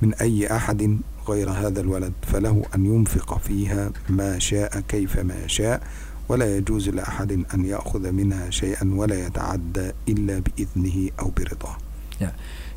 من 0.02 0.14
أي 0.14 0.56
أحد 0.56 0.98
غير 1.29 1.51
هذا 1.51 1.81
الولد 1.81 2.13
فله 2.23 2.63
أن 2.75 2.87
ينفق 2.87 3.39
فيها 3.39 3.91
ما 4.09 4.39
شاء 4.39 4.81
كيف 4.89 5.19
ما 5.19 5.35
يشاء 5.45 5.83
ولا 6.29 6.57
يجوز 6.57 6.89
لأحد 6.89 7.33
أن 7.55 7.65
يأخذ 7.65 8.13
منها 8.13 8.51
شيئا 8.51 8.87
ولا 8.95 9.27
يتعدى 9.27 9.91
إلا 10.09 10.43
بإذنه 10.43 11.11
أو 11.21 11.31
برضاه. 11.31 11.77
Ya. 12.17 12.33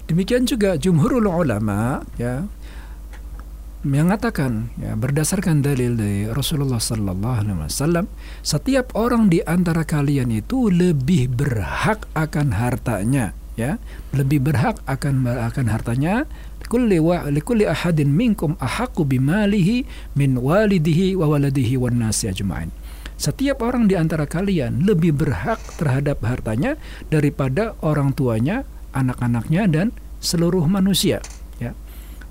Demikian 0.10 0.44
juga 0.44 0.75
jumhurul 0.75 1.29
ulama 1.29 2.03
ya 2.20 2.50
mengatakan 3.86 4.75
ya 4.75 4.91
berdasarkan 5.00 5.63
dalil 5.63 5.96
dari 5.96 6.27
Rasulullah 6.27 6.84
sallallahu 6.84 7.36
alaihi 7.39 7.60
wasallam 7.63 8.06
setiap 8.44 8.91
orang 9.00 9.32
di 9.32 9.39
antara 9.48 9.88
kalian 9.88 10.36
itu 10.36 10.68
lebih 10.68 11.32
berhak 11.32 12.03
akan 12.12 12.60
hartanya 12.60 13.32
ya 13.56 13.79
lebih 14.12 14.44
berhak 14.44 14.84
akan 14.84 15.24
akan 15.24 15.65
hartanya 15.72 16.27
kulli 16.70 17.01
wa 17.01 17.25
likulli 17.34 17.65
ahadin 17.65 18.13
minkum 18.13 18.53
ahaqqu 18.62 19.01
bimalihi 19.01 19.89
min 20.13 20.38
walidihi 20.38 21.18
wa 21.18 21.34
waladihi 21.34 21.75
wan 21.82 21.98
nasi 21.98 22.29
ajma'in 22.29 22.70
setiap 23.20 23.65
orang 23.65 23.89
di 23.89 23.98
antara 23.98 24.29
kalian 24.29 24.86
lebih 24.86 25.18
berhak 25.18 25.60
terhadap 25.82 26.22
hartanya 26.24 26.77
daripada 27.10 27.74
orang 27.82 28.13
tuanya 28.13 28.63
anak-anaknya 28.94 29.63
dan 29.68 29.88
seluruh 30.22 30.70
manusia 30.70 31.25
ya 31.58 31.74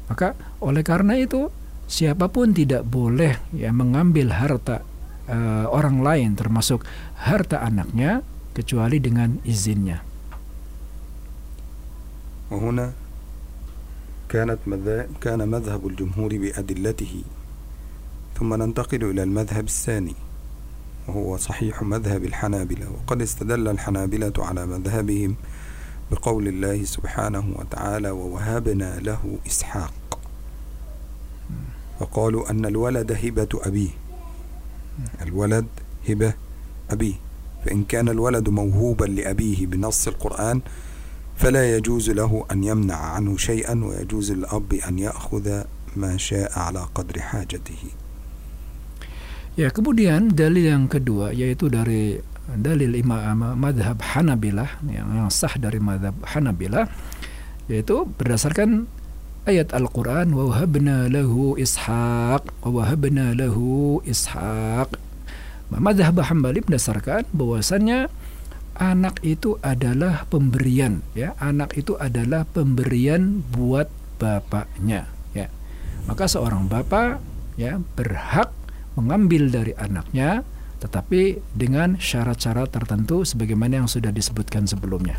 maka 0.07 0.39
oleh 0.63 0.87
karena 0.87 1.19
itu 1.19 1.51
siapapun 1.91 2.55
tidak 2.55 2.87
boleh 2.87 3.37
ya 3.53 3.75
mengambil 3.75 4.33
harta 4.33 4.87
uh, 5.27 5.67
orang 5.69 6.01
lain 6.01 6.31
termasuk 6.39 6.87
harta 7.21 7.61
anaknya 7.65 8.23
kecuali 8.55 8.99
dengan 8.99 9.39
izinnya. 9.47 10.09
وهنا 12.51 13.02
كانت 14.34 14.60
كان 15.22 15.48
مذهب 15.50 15.88
الجمهور 15.88 16.38
بأدلته. 16.38 17.24
ثم 18.40 18.54
ننتقل 18.54 19.04
إلى 19.04 19.24
المذهب 19.24 19.66
الثاني 19.66 20.16
وهو 21.08 21.38
صحيح 21.38 21.84
مذهب 21.84 22.24
الحنابلة. 22.24 22.92
وقد 22.92 23.22
استدل 23.22 23.68
الحنابلة 23.68 24.34
على 24.38 24.66
مذهبهم 24.66 25.36
بقول 26.12 26.48
الله 26.48 26.84
سبحانه 26.84 27.46
وتعالى 27.60 28.10
ووهبنا 28.10 29.00
له 29.00 29.38
إسحاق 29.48 30.20
فقالوا 32.00 32.50
أن 32.50 32.66
الولد 32.66 33.12
هبة 33.12 33.50
أبيه. 33.54 33.90
الولد 35.22 35.66
هبة 36.10 36.34
أبيه. 36.92 37.14
فإن 37.66 37.84
كان 37.84 38.10
الولد 38.10 38.50
موهوبا 38.50 39.06
لأبيه 39.06 39.66
بنص 39.66 40.08
القرآن 40.08 40.62
فلا 41.43 41.77
يجوز 41.77 42.11
له 42.11 42.45
أن 42.51 42.65
يمنع 42.65 42.99
عنه 42.99 43.37
شيئا 43.37 43.85
ويجوز 43.85 44.33
للأب 44.33 44.73
أن 44.75 44.99
يأخذ 44.99 45.63
ما 45.97 46.17
شاء 46.19 46.51
على 46.59 46.83
قدر 46.95 47.21
حاجته 47.21 47.95
Ya, 49.59 49.75
kemudian 49.75 50.31
dalil 50.39 50.71
yang 50.71 50.87
kedua 50.87 51.35
yaitu 51.35 51.67
dari 51.67 52.23
dalil 52.47 52.95
imam 52.95 53.59
madhab 53.59 53.99
Hanabilah 53.99 54.79
yang, 54.87 55.11
yang 55.11 55.29
sah 55.35 55.51
dari 55.59 55.83
madhab 55.83 56.15
Hanabilah 56.23 56.87
yaitu 57.67 58.07
berdasarkan 58.07 58.87
ayat 59.51 59.75
Al-Quran 59.75 60.31
wa 60.31 60.47
wahabna 60.55 61.11
lahu 61.11 61.59
ishaq 61.59 62.47
wa 62.47 62.71
wahabna 62.71 63.35
lahu 63.35 63.99
ishaq 64.07 64.95
madhab 65.75 66.23
Hambali 66.23 66.63
berdasarkan 66.63 67.27
bahwasannya 67.35 68.07
anak 68.79 69.19
itu 69.27 69.59
adalah 69.61 70.25
pemberian 70.31 71.03
ya 71.13 71.35
anak 71.43 71.75
itu 71.75 71.99
adalah 71.99 72.47
pemberian 72.47 73.43
buat 73.51 73.91
bapaknya 74.23 75.11
ya 75.35 75.51
maka 76.07 76.31
seorang 76.31 76.71
bapak 76.71 77.19
ya 77.59 77.83
berhak 77.99 78.55
mengambil 78.95 79.51
dari 79.51 79.75
anaknya 79.75 80.47
tetapi 80.79 81.43
dengan 81.59 81.99
syarat-syarat 81.99 82.71
tertentu 82.71 83.27
sebagaimana 83.27 83.83
yang 83.83 83.91
sudah 83.91 84.15
disebutkan 84.15 84.67
sebelumnya. 84.71 85.19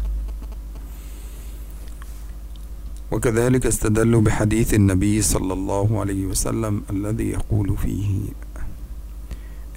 وكذلك 3.10 3.65
استدلوا 3.65 4.22
بحديث 4.22 4.77
النبي 4.77 5.18
صلى 5.22 5.53
الله 5.53 5.88
عليه 6.00 6.24
وسلم 6.29 6.94
الذي 6.94 7.41
يقول 7.41 7.74
فيه 7.74 8.38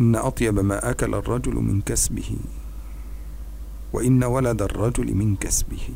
إن 0.05 0.13
أطيب 0.13 0.61
ما 0.61 0.77
أكل 0.77 1.17
الرجل 1.17 1.57
من 1.57 1.81
كسبه 1.81 2.29
وإن 3.97 4.25
ولد 4.25 4.57
الرجل 4.63 5.09
من 5.15 5.37
كسبه 5.37 5.87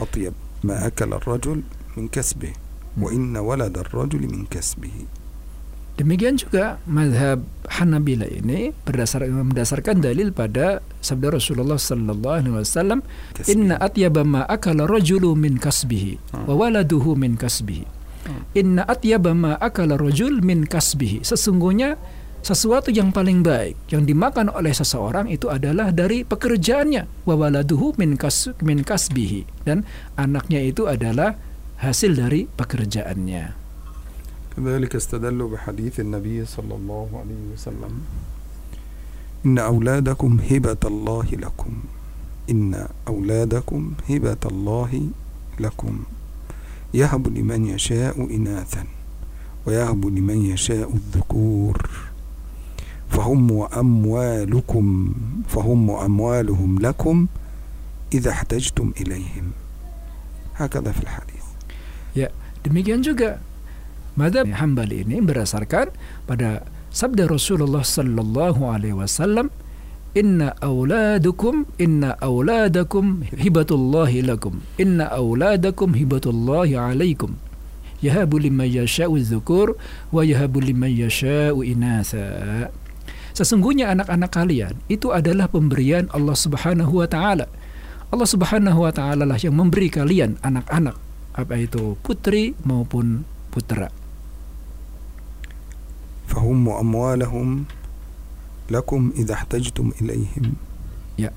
أطيب 0.00 0.34
ما 0.66 0.86
أكل 0.86 1.10
الرجل 1.14 1.62
من 1.96 2.08
كسبه 2.08 2.52
وإن 2.98 3.36
ولد 3.36 3.78
الرجل 3.78 4.22
من 4.26 4.42
كسبه 4.50 5.06
Demikian 6.00 6.32
juga 6.40 6.80
madhab 6.88 7.44
Hanabila 7.68 8.24
ini 8.24 8.72
berdasar, 8.88 9.20
berdasarkan 9.20 10.00
dalil 10.00 10.32
pada 10.32 10.80
sabda 11.04 11.28
Rasulullah 11.36 11.76
Sallallahu 11.76 12.40
Alaihi 12.40 12.56
Wasallam, 12.56 13.04
Inna 13.44 13.76
atyaba 13.76 14.24
ma 14.24 14.48
akala 14.48 14.88
rajulu 14.88 15.36
min 15.36 15.60
kasbihi 15.60 16.16
wa 16.48 16.56
waladuhu 16.56 17.20
min 17.20 17.36
kasbihi. 17.36 17.84
Inna 18.56 18.88
atyaba 18.88 19.36
ma 19.36 19.60
akala 19.60 20.00
rajul 20.00 20.40
min 20.40 20.64
kasbihi. 20.64 21.20
Sesungguhnya 21.20 22.00
sesuatu 22.44 22.88
yang 22.88 23.12
paling 23.12 23.44
baik 23.44 23.76
yang 23.92 24.08
dimakan 24.08 24.48
oleh 24.48 24.72
seseorang 24.72 25.28
itu 25.28 25.52
adalah 25.52 25.92
dari 25.92 26.24
pekerjaannya 26.24 27.28
wa 27.28 27.34
waladuhu 27.36 27.92
min, 28.00 28.16
kas, 28.16 28.48
min 28.64 28.80
kasbihi 28.80 29.44
dan 29.68 29.84
anaknya 30.16 30.64
itu 30.64 30.88
adalah 30.88 31.36
hasil 31.80 32.16
dari 32.16 32.48
pekerjaannya. 32.48 33.60
كذلك 34.50 34.96
استدلوا 34.96 35.48
بحديث 35.48 36.00
النبي 36.00 36.44
صلى 36.44 36.74
الله 36.74 37.08
عليه 37.14 37.42
وسلم 37.54 37.92
إن 39.46 39.58
أولادكم 39.58 40.38
هبة 40.50 40.82
الله 40.84 41.26
لكم 41.32 41.72
إن 42.50 42.88
أولادكم 43.08 43.80
هبة 44.10 44.42
الله 44.44 44.92
لكم 45.60 45.94
يهب 46.94 47.24
لمن 47.38 47.66
يشاء 47.66 48.16
إناثا 48.36 48.84
ويهب 49.66 50.02
لمن 50.06 50.38
يشاء 50.50 50.90
الذكور 50.90 51.76
فهم 53.09 53.51
وأموالكم 53.51 54.85
فهم 55.47 55.89
وأموالهم 55.89 56.71
لكم 56.79 57.27
إذا 58.13 58.29
احتجتم 58.31 58.93
إليهم. 59.01 59.51
هكذا 60.55 60.91
في 60.91 61.01
الحديث. 61.03 61.45
يا 62.15 62.29
demikian 62.65 63.03
juga 63.03 63.37
مدى 64.17 64.55
حنبل 64.55 65.05
ini 65.05 65.19
berdasarkan 65.21 65.91
pada 66.25 66.63
sabda 66.89 67.27
Rasulullah 67.27 67.83
sallallahu 67.83 68.61
alaihi 68.65 68.95
wasallam 68.95 69.49
إن 70.15 70.39
أولادكم 70.63 71.65
إن 71.81 72.03
أولادكم 72.03 73.05
هبة 73.35 73.67
الله 73.71 74.11
لكم 74.21 74.53
إن 74.79 75.01
أولادكم 75.03 75.89
هبة 75.95 76.25
الله 76.25 76.79
عليكم 76.79 77.31
يهب 78.03 78.31
لمن 78.35 78.65
يشاء 78.65 79.11
الذكور 79.15 79.75
ويهب 80.15 80.57
لمن 80.57 80.91
يشاء 81.03 81.51
إناثا 81.71 82.71
Sesungguhnya 83.35 83.91
anak-anak 83.91 84.31
kalian 84.31 84.79
itu 84.87 85.11
adalah 85.11 85.51
pemberian 85.51 86.07
Allah 86.15 86.39
Subhanahu 86.39 87.03
wa 87.03 87.07
taala. 87.11 87.51
Allah 88.07 88.29
Subhanahu 88.31 88.87
wa 88.87 88.95
taala 88.95 89.27
lah 89.27 89.35
yang 89.35 89.59
memberi 89.59 89.91
kalian 89.91 90.39
anak-anak, 90.39 90.95
apa 91.35 91.59
itu 91.59 91.99
putri 91.99 92.55
maupun 92.63 93.27
putera. 93.51 93.91
Fahum 96.31 96.63
amwalahum 96.71 97.67
lakum 98.71 99.11
ihtajtum 99.19 99.91
ilaihim. 99.99 100.55
Ya. 101.19 101.35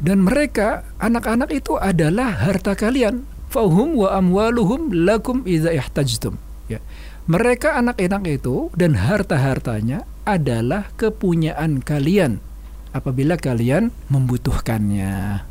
Dan 0.00 0.24
mereka 0.24 0.80
anak-anak 0.96 1.52
itu 1.52 1.76
adalah 1.76 2.40
harta 2.40 2.72
kalian. 2.72 3.28
Fahum 3.52 4.00
wa 4.00 4.16
amwaluhum 4.16 4.96
lakum 4.96 5.44
ihtajtum. 5.44 6.40
Ya. 6.72 6.80
Mereka 7.28 7.76
anak-anak 7.76 8.24
itu 8.32 8.72
dan 8.72 8.96
harta-hartanya 8.96 10.08
adalah 10.26 10.90
kepunyaan 10.98 11.80
kalian 11.86 12.42
apabila 12.90 13.38
kalian 13.38 13.94
membutuhkannya. 14.10 15.46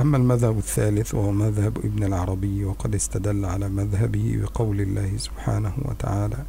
أما 0.00 0.16
المذهب 0.16 0.58
الثالث 0.58 1.14
وهو 1.14 1.32
مذهب 1.32 1.78
ابن 1.84 2.02
العربي 2.04 2.64
وقد 2.64 2.94
استدل 2.94 3.44
على 3.44 3.68
مذهبه 3.68 4.40
بقول 4.42 4.80
الله 4.80 5.12
سبحانه 5.16 5.72
وتعالى 5.84 6.40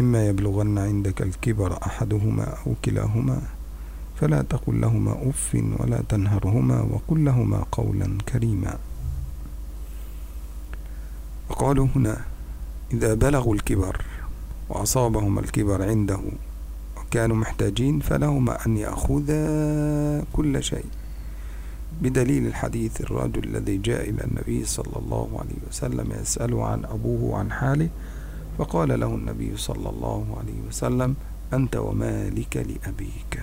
إما 0.00 0.28
يبلغن 0.28 0.78
عندك 0.78 1.22
الكبر 1.22 1.76
أحدهما 1.86 2.44
أو 2.66 2.74
كلاهما 2.84 3.38
فلا 4.16 4.42
تقل 4.42 4.80
لهما 4.80 5.28
أف 5.28 5.50
ولا 5.80 6.00
تنهرهما 6.08 6.80
وقل 6.82 7.24
لهما 7.24 7.64
قولا 7.72 8.08
كريما 8.28 8.78
وقالوا 11.50 11.88
هنا 11.96 12.16
إذا 12.92 13.14
بلغوا 13.14 13.54
الكبر 13.54 13.94
وأصابهما 14.68 15.40
الكبر 15.40 15.82
عنده 15.82 16.20
وكانوا 16.96 17.36
محتاجين 17.36 18.00
فلهما 18.00 18.66
أن 18.66 18.76
يأخذا 18.76 19.44
كل 20.32 20.62
شيء 20.62 20.84
بدليل 22.02 22.46
الحديث 22.46 23.00
الرجل 23.00 23.44
الذي 23.44 23.76
جاء 23.78 24.10
إلى 24.10 24.24
النبي 24.24 24.64
صلى 24.64 24.96
الله 24.96 25.28
عليه 25.38 25.58
وسلم 25.70 26.06
يسأله 26.22 26.64
عن 26.64 26.84
أبوه 26.84 27.22
وعن 27.22 27.52
حاله 27.52 27.88
فقال 28.58 29.00
له 29.00 29.14
النبي 29.14 29.56
صلى 29.56 29.88
الله 29.90 30.26
عليه 30.38 30.58
وسلم 30.68 31.14
أنت 31.52 31.76
ومالك 31.76 32.54
لأبيك 32.56 33.34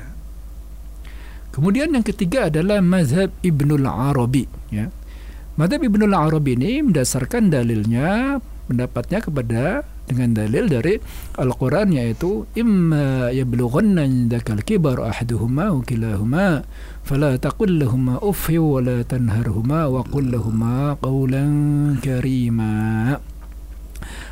Kemudian 1.52 1.92
yang 1.92 2.08
ketiga 2.08 2.48
adalah 2.48 2.80
mazhab 2.80 3.28
Ibnul 3.44 3.84
Arabi 3.84 4.48
ya. 4.72 4.88
Mazhab 5.60 5.84
Ibnul 5.84 6.16
Arabi 6.16 6.56
ini 6.56 6.80
mendasarkan 6.80 7.52
dalilnya 7.52 8.40
pendapatnya 8.72 9.20
kepada 9.20 9.84
dengan 10.08 10.36
dalil 10.36 10.68
dari 10.68 11.00
Al-Qur'an 11.40 11.94
yaitu 11.94 12.46
imma 12.58 13.32
yablughanna 13.32 14.04
indakal 14.04 14.60
kibar 14.62 15.00
ahaduhuma 15.00 15.72
wa 15.72 15.82
kilahuma 15.86 16.66
fala 17.06 17.38
taqul 17.38 17.80
lahumā 17.80 18.20
uff 18.20 18.52
wa 18.52 18.80
la 18.84 19.02
tanharhuma 19.08 19.88
wa 19.88 20.02
qul 20.06 20.34
qawlan 21.00 21.52
karima. 22.02 22.74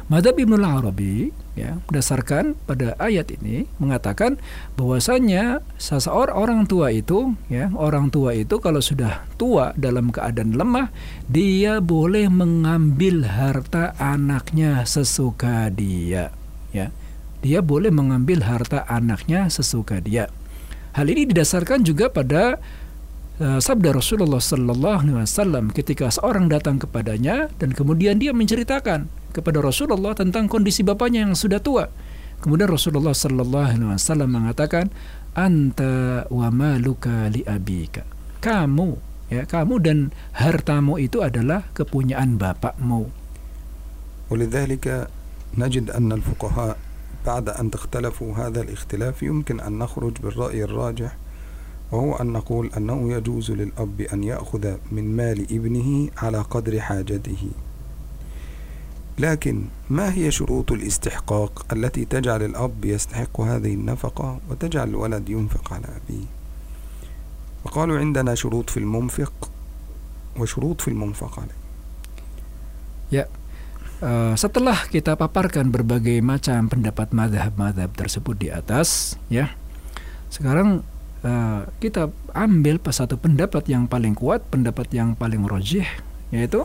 Madhab 0.09 0.35
Arabi 0.41 1.29
ya, 1.59 1.75
berdasarkan 1.91 2.55
pada 2.63 2.95
ayat 3.03 3.27
ini 3.35 3.67
mengatakan 3.83 4.39
bahwasanya 4.79 5.59
seseorang 5.75 6.35
orang 6.39 6.61
tua 6.63 6.95
itu 6.95 7.35
ya, 7.51 7.67
orang 7.75 8.07
tua 8.07 8.31
itu 8.31 8.63
kalau 8.63 8.79
sudah 8.79 9.27
tua 9.35 9.75
dalam 9.75 10.15
keadaan 10.15 10.55
lemah, 10.55 10.87
dia 11.27 11.83
boleh 11.83 12.31
mengambil 12.31 13.27
harta 13.27 13.91
anaknya 13.99 14.87
sesuka 14.87 15.67
dia 15.67 16.31
ya. 16.71 16.87
Dia 17.39 17.63
boleh 17.63 17.87
mengambil 17.87 18.43
harta 18.43 18.83
anaknya 18.83 19.47
sesuka 19.47 20.03
dia. 20.03 20.27
Hal 20.91 21.07
ini 21.07 21.23
didasarkan 21.31 21.87
juga 21.87 22.11
pada 22.11 22.59
uh, 23.39 23.59
sabda 23.63 23.95
Rasulullah 23.95 24.43
Sallallahu 24.43 25.07
Alaihi 25.07 25.17
Wasallam 25.23 25.71
ketika 25.71 26.11
seorang 26.11 26.51
datang 26.51 26.77
kepadanya 26.77 27.47
dan 27.55 27.71
kemudian 27.71 28.19
dia 28.19 28.35
menceritakan 28.35 29.07
kepada 29.34 29.58
Rasulullah 29.58 30.14
tentang 30.14 30.46
kondisi 30.46 30.86
bapaknya 30.86 31.26
yang 31.26 31.34
sudah 31.34 31.58
tua. 31.58 31.90
Kemudian 32.38 32.68
Rasulullah 32.68 33.16
Sallallahu 33.16 33.66
Alaihi 33.72 33.90
Wasallam 33.96 34.30
mengatakan, 34.30 34.92
anta 35.34 36.28
wa 36.30 36.48
maluka 36.52 37.32
li 37.32 37.42
abika. 37.42 38.06
Kamu, 38.44 39.00
ya 39.32 39.48
kamu 39.48 39.74
dan 39.80 39.98
hartamu 40.36 41.00
itu 41.00 41.24
adalah 41.24 41.66
kepunyaan 41.74 42.36
bapakmu. 42.38 43.24
ولذلك 44.30 45.08
نجد 45.58 45.90
أن 45.90 46.12
الفقهاء 46.12 46.76
بعد 47.26 47.48
أن 47.48 47.70
تختلفوا 47.70 48.34
هذا 48.34 48.60
الاختلاف 48.60 49.22
يمكن 49.22 49.60
أن 49.60 49.78
نخرج 49.78 50.18
بالرأي 50.24 50.64
الراجح 50.64 51.16
وهو 51.92 52.16
أن 52.16 52.26
نقول 52.32 52.70
أنه 52.76 53.12
يجوز 53.12 53.50
للأب 53.50 54.00
أن 54.00 54.24
يأخذ 54.24 54.64
من 54.92 55.16
مال 55.16 55.44
ابنه 55.44 56.10
على 56.18 56.40
قدر 56.40 56.80
حاجته 56.80 57.42
لكن 59.18 59.64
ما 59.90 60.14
هي 60.14 60.30
شروط 60.30 60.72
الاستحقاق 60.72 61.66
التي 61.72 62.04
تجعل 62.04 62.42
الأب 62.42 62.84
يستحق 62.84 63.40
هذه 63.40 63.74
النفقة 63.74 64.38
وتجعل 64.50 64.88
الولد 64.88 65.28
ينفق 65.28 65.72
على 65.72 65.86
أبيه 65.86 66.26
وقالوا 67.64 67.98
عندنا 67.98 68.34
شروط 68.34 68.70
في 68.70 68.76
المنفق 68.76 69.50
وشروط 70.36 70.80
في 70.80 70.88
المنفق 70.88 71.40
عليه 71.40 71.64
Ya, 73.12 73.28
uh, 74.00 74.34
setelah 74.34 74.88
kita 74.88 75.14
paparkan 75.14 75.68
berbagai 75.68 76.18
macam 76.24 76.66
pendapat 76.66 77.12
madhab-madhab 77.12 77.92
tersebut 77.94 78.34
di 78.40 78.48
atas, 78.48 79.20
ya, 79.28 79.54
sekarang 80.32 80.82
uh, 81.22 81.68
kita 81.78 82.10
ambil 82.34 82.80
satu 82.90 83.20
pendapat 83.20 83.70
yang 83.70 83.86
paling 83.86 84.16
kuat, 84.16 84.42
pendapat 84.50 84.88
yang 84.90 85.14
paling 85.14 85.46
rojih, 85.46 85.86
yaitu 86.34 86.64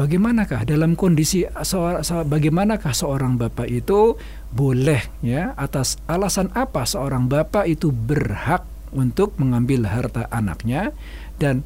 bagaimanakah 0.00 0.64
dalam 0.64 0.96
kondisi 0.96 1.44
seorang 1.44 2.00
bagaimanakah 2.24 2.92
seorang 2.96 3.36
bapak 3.36 3.68
itu 3.68 4.16
boleh 4.48 5.04
ya 5.20 5.52
atas 5.60 6.00
alasan 6.08 6.48
apa 6.56 6.88
seorang 6.88 7.28
bapak 7.28 7.68
itu 7.68 7.92
berhak 7.92 8.64
untuk 8.96 9.36
mengambil 9.36 9.86
harta 9.86 10.24
anaknya 10.32 10.96
dan 11.36 11.62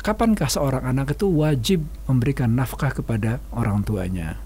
kapankah 0.00 0.48
seorang 0.48 0.88
anak 0.88 1.12
itu 1.12 1.28
wajib 1.28 1.84
memberikan 2.08 2.56
nafkah 2.56 2.90
kepada 2.90 3.44
orang 3.52 3.84
tuanya 3.84 4.40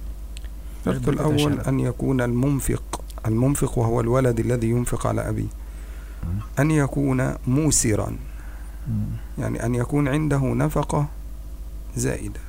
الشرط 0.86 1.18
الأول 1.18 1.66
أن 1.66 1.80
يكون 1.80 2.22
المنفق 2.22 2.84
المنفق 3.26 3.78
وهو 3.78 4.00
الولد 4.00 4.38
الذي 4.40 4.70
ينفق 4.70 5.06
على 5.06 5.28
أبيه 5.28 5.50
أن 6.58 6.70
يكون 6.70 7.34
موسرا 7.46 8.10
يعني 9.38 9.66
أن 9.66 9.74
يكون 9.74 10.08
عنده 10.08 10.38
نفقة 10.38 11.06
زائدة 11.96 12.40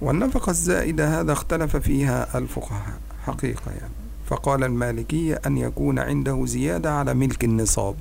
والنفقة 0.00 0.50
الزائدة 0.50 1.20
هذا 1.20 1.32
اختلف 1.32 1.76
فيها 1.76 2.38
الفقهاء 2.38 2.98
حقيقة 3.24 3.70
يعني. 3.70 3.92
فقال 4.26 4.64
المالكية 4.64 5.40
أن 5.46 5.58
يكون 5.58 5.98
عنده 5.98 6.46
زيادة 6.46 6.92
على 6.92 7.14
ملك 7.14 7.44
النصاب. 7.44 7.94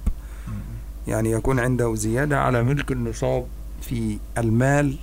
يعني 1.07 1.31
يكون 1.31 1.59
عنده 1.59 1.95
زيادة 1.95 2.39
على 2.39 2.63
ملك 2.63 2.91
النصاب 2.91 3.45
في 3.81 4.17
المال 4.37 4.97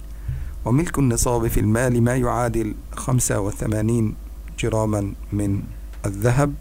وملك 0.64 0.98
النصاب 0.98 1.48
في 1.48 1.61
المال 1.61 2.02
ما 2.02 2.16
يعادل 2.16 2.74
85 2.96 4.14
جراما 4.59 5.12
من 5.33 5.62
الذهب 6.07 6.55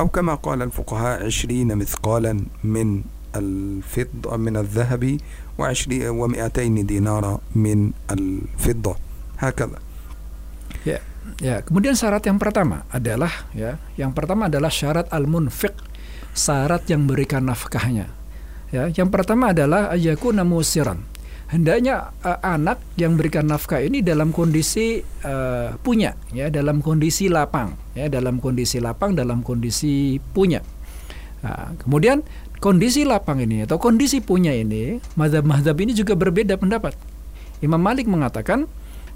أو 0.00 0.08
كما 0.08 0.34
قال 0.34 0.62
الفقهاء 0.62 1.26
عشرين 1.26 1.76
مثقالا 1.76 2.40
من 2.64 3.02
الفضة 3.36 4.36
من 4.36 4.56
الذهب 4.56 5.18
وعشرين 5.58 6.08
ومئتين 6.08 6.86
دينارا 6.86 7.38
من 7.54 7.90
الفضة. 8.10 8.96
هكذا 9.39 9.79
ya 10.87 10.99
ya 11.37 11.61
kemudian 11.61 11.93
syarat 11.93 12.25
yang 12.25 12.41
pertama 12.41 12.89
adalah 12.89 13.29
ya 13.53 13.77
yang 13.93 14.15
pertama 14.15 14.49
adalah 14.49 14.73
syarat 14.73 15.05
al-munfiq 15.13 15.75
syarat 16.33 16.87
yang 16.89 17.05
berikan 17.05 17.45
nafkahnya 17.45 18.09
ya 18.73 18.89
yang 18.89 19.13
pertama 19.13 19.53
adalah 19.53 19.93
ayakuna 19.93 20.41
musiran 20.41 21.05
hendaknya 21.51 22.15
uh, 22.23 22.39
anak 22.41 22.79
yang 22.95 23.19
berikan 23.19 23.43
nafkah 23.43 23.83
ini 23.83 23.99
dalam 23.99 24.31
kondisi 24.31 25.03
uh, 25.27 25.75
punya 25.83 26.15
ya 26.31 26.47
dalam 26.47 26.79
kondisi 26.79 27.27
lapang 27.27 27.75
ya 27.91 28.07
dalam 28.07 28.39
kondisi 28.39 28.79
lapang 28.79 29.13
dalam 29.13 29.43
kondisi 29.43 30.15
punya 30.31 30.63
nah, 31.43 31.75
kemudian 31.75 32.23
kondisi 32.63 33.03
lapang 33.03 33.43
ini 33.43 33.67
atau 33.67 33.75
kondisi 33.75 34.23
punya 34.23 34.55
ini 34.55 35.03
mazhab-mazhab 35.19 35.75
ini 35.75 35.91
juga 35.91 36.15
berbeda 36.15 36.55
pendapat 36.55 36.95
Imam 37.59 37.83
Malik 37.83 38.07
mengatakan 38.07 38.65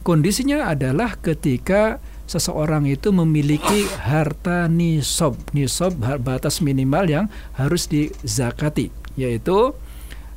kondisinya 0.03 0.73
adalah 0.73 1.17
ketika 1.21 2.01
seseorang 2.31 2.87
itu 2.87 3.11
memiliki 3.11 3.91
harta 4.07 4.71
nisob 4.71 5.35
nisob 5.51 5.99
batas 6.23 6.63
minimal 6.63 7.11
yang 7.11 7.27
harus 7.59 7.91
dizakati 7.91 8.95
yaitu 9.19 9.75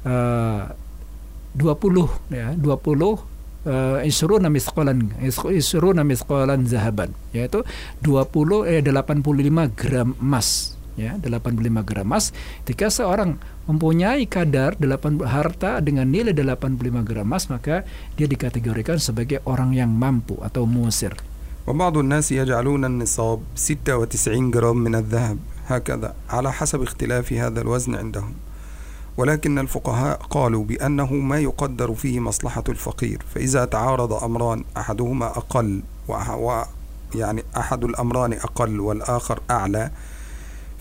uh, 0.01 0.63
20 1.53 2.33
ya 2.33 2.57
20 2.57 2.65
uh, 2.65 4.01
isruna 4.01 4.49
misqalan 4.49 5.13
isruna 5.53 6.01
misqalan 6.01 6.65
zahaban 6.65 7.13
yaitu 7.29 7.61
20 8.01 8.73
eh 8.73 8.81
85 8.81 9.77
gram 9.77 10.17
emas 10.17 10.72
ya 10.99 11.17
85 11.17 11.83
gram 11.85 12.05
emas. 12.05 12.35
Ketika 12.63 12.89
seorang 12.89 13.37
mempunyai 13.69 14.27
kadar 14.27 14.75
8 14.77 15.23
harta 15.23 15.79
dengan 15.79 16.09
nilai 16.09 16.33
85 16.33 17.07
gram 17.07 17.25
emas 17.25 17.47
maka 17.47 17.87
dia 18.19 18.27
dikategorikan 18.27 18.99
sebagai 18.99 19.39
orang 19.47 19.73
yang 19.73 19.91
mampu 19.91 20.37
atau 20.41 20.65
musir. 20.67 21.15
وبعض 21.67 21.97
الناس 21.97 22.31
يجعلون 22.31 22.85
النصاب 22.85 23.39
96 23.55 24.51
جرام 24.51 24.77
من 24.77 24.95
الذهب 24.95 25.37
هكذا 25.67 26.13
على 26.29 26.51
حسب 26.51 26.81
اختلاف 26.81 27.33
هذا 27.33 27.61
الوزن 27.61 27.95
عندهم 27.95 28.33
ولكن 29.17 29.59
الفقهاء 29.59 30.17
قالوا 30.29 30.63
بأنه 30.63 31.13
ما 31.13 31.39
يقدر 31.39 31.93
فيه 31.93 32.19
مصلحة 32.19 32.63
الفقير 32.69 33.23
فإذا 33.35 33.65
تعارض 33.65 34.13
أمران 34.13 34.63
أحدهما 34.77 35.25
أقل 35.25 35.81
يعني 37.15 37.43
أحد 37.57 37.83
الأمران 37.83 38.33
أقل 38.33 38.79
والآخر 38.79 39.39
أعلى 39.51 39.91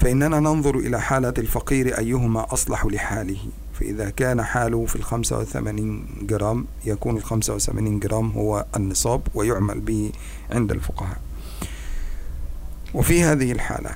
فإننا 0.03 0.41
ننظر 0.41 0.79
إلى 0.79 1.01
حالة 1.01 1.35
الفقير 1.39 1.99
أيهما 1.99 2.53
أصلح 2.53 2.87
لحاله. 2.87 3.39
فإذا 3.81 4.11
كان 4.11 4.43
حاله 4.43 4.87
في 4.87 4.97
الخمسة 4.97 5.39
وثمانين 5.39 6.07
جرام 6.23 6.67
يكون 6.85 7.17
الخمسة 7.17 7.55
وثمانين 7.55 7.99
جرام 7.99 8.31
هو 8.31 8.67
النصاب 8.77 9.21
ويعمل 9.35 9.81
به 9.81 10.13
عند 10.51 10.71
الفقهاء. 10.73 11.21
وفي 12.95 13.23
هذه 13.23 13.53
الحالة 13.53 13.91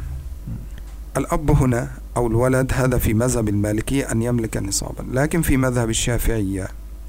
الأب 1.16 1.50
هنا 1.50 1.90
أو 2.16 2.26
الولد 2.26 2.72
هذا 2.74 2.98
في 2.98 3.14
مذهب 3.14 3.48
المالكية 3.48 4.12
أن 4.12 4.22
يملك 4.22 4.56
نصابا. 4.56 5.04
لكن 5.12 5.42
في 5.42 5.56
مذهب 5.56 5.90
الشافعية 5.90 6.68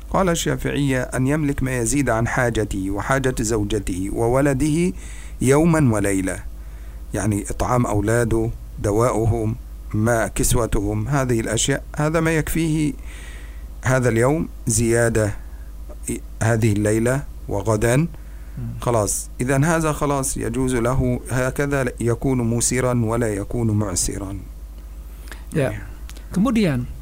قال 0.09 0.29
الشافعية 0.29 1.01
أن 1.01 1.27
يملك 1.27 1.63
ما 1.63 1.77
يزيد 1.77 2.09
عن 2.09 2.27
حاجته 2.27 2.91
وحاجة 2.91 3.35
زوجته 3.39 4.09
وولده 4.13 4.93
يوما 5.41 5.93
وليلة 5.93 6.39
يعني 7.13 7.45
إطعام 7.49 7.85
أولاده 7.85 8.49
دواؤهم 8.79 9.55
ما 9.93 10.27
كسوتهم 10.27 11.07
هذه 11.07 11.39
الأشياء 11.39 11.83
هذا 11.95 12.19
ما 12.19 12.31
يكفيه 12.31 12.93
هذا 13.85 14.09
اليوم 14.09 14.49
زيادة 14.67 15.33
هذه 16.43 16.71
الليلة 16.73 17.23
وغدا. 17.47 18.07
خلاص 18.81 19.29
إذا 19.41 19.57
هذا 19.65 19.91
خلاص 19.91 20.37
يجوز 20.37 20.75
له 20.75 21.19
هكذا 21.31 21.91
يكون 21.99 22.37
مسيرا 22.37 23.05
ولا 23.05 23.33
يكون 23.33 23.71
معسرا. 23.71 24.37
Ya. 25.53 25.71
Kemudian 26.33 26.96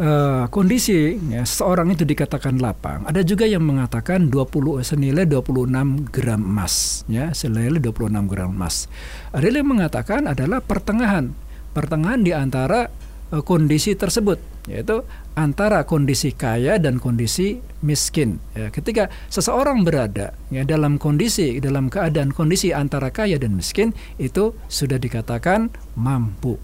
uh, 0.00 0.46
kondisi 0.48 1.18
ya, 1.30 1.46
seorang 1.46 1.92
itu 1.92 2.02
dikatakan 2.06 2.58
lapang. 2.58 3.04
Ada 3.06 3.22
juga 3.22 3.44
yang 3.44 3.62
mengatakan 3.62 4.28
20 4.30 4.82
senilai 4.82 5.24
26 5.28 6.08
gram 6.10 6.42
emas, 6.42 7.06
ya, 7.10 7.30
senilai 7.34 7.78
26 7.78 8.30
gram 8.30 8.50
emas. 8.50 8.86
Ada 9.34 9.48
yang 9.48 9.68
mengatakan 9.68 10.30
adalah 10.30 10.62
pertengahan, 10.62 11.34
pertengahan 11.76 12.20
di 12.22 12.32
antara 12.32 12.88
uh, 13.32 13.42
kondisi 13.42 13.96
tersebut, 13.96 14.38
yaitu 14.68 15.02
antara 15.32 15.88
kondisi 15.88 16.36
kaya 16.36 16.76
dan 16.76 17.00
kondisi 17.00 17.58
miskin. 17.80 18.38
Ya, 18.52 18.68
ketika 18.68 19.08
seseorang 19.32 19.82
berada 19.82 20.36
ya 20.52 20.62
dalam 20.62 21.00
kondisi 21.00 21.58
dalam 21.58 21.88
keadaan 21.88 22.36
kondisi 22.36 22.70
antara 22.70 23.08
kaya 23.08 23.40
dan 23.40 23.56
miskin 23.56 23.96
itu 24.20 24.52
sudah 24.68 25.00
dikatakan 25.00 25.72
mampu. 25.96 26.60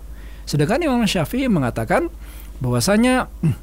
Sedangkan 0.49 0.81
Imam 0.81 1.05
Syafi'i 1.05 1.45
mengatakan 1.45 2.09
bahwasanya 2.59 3.31
hmm, 3.43 3.57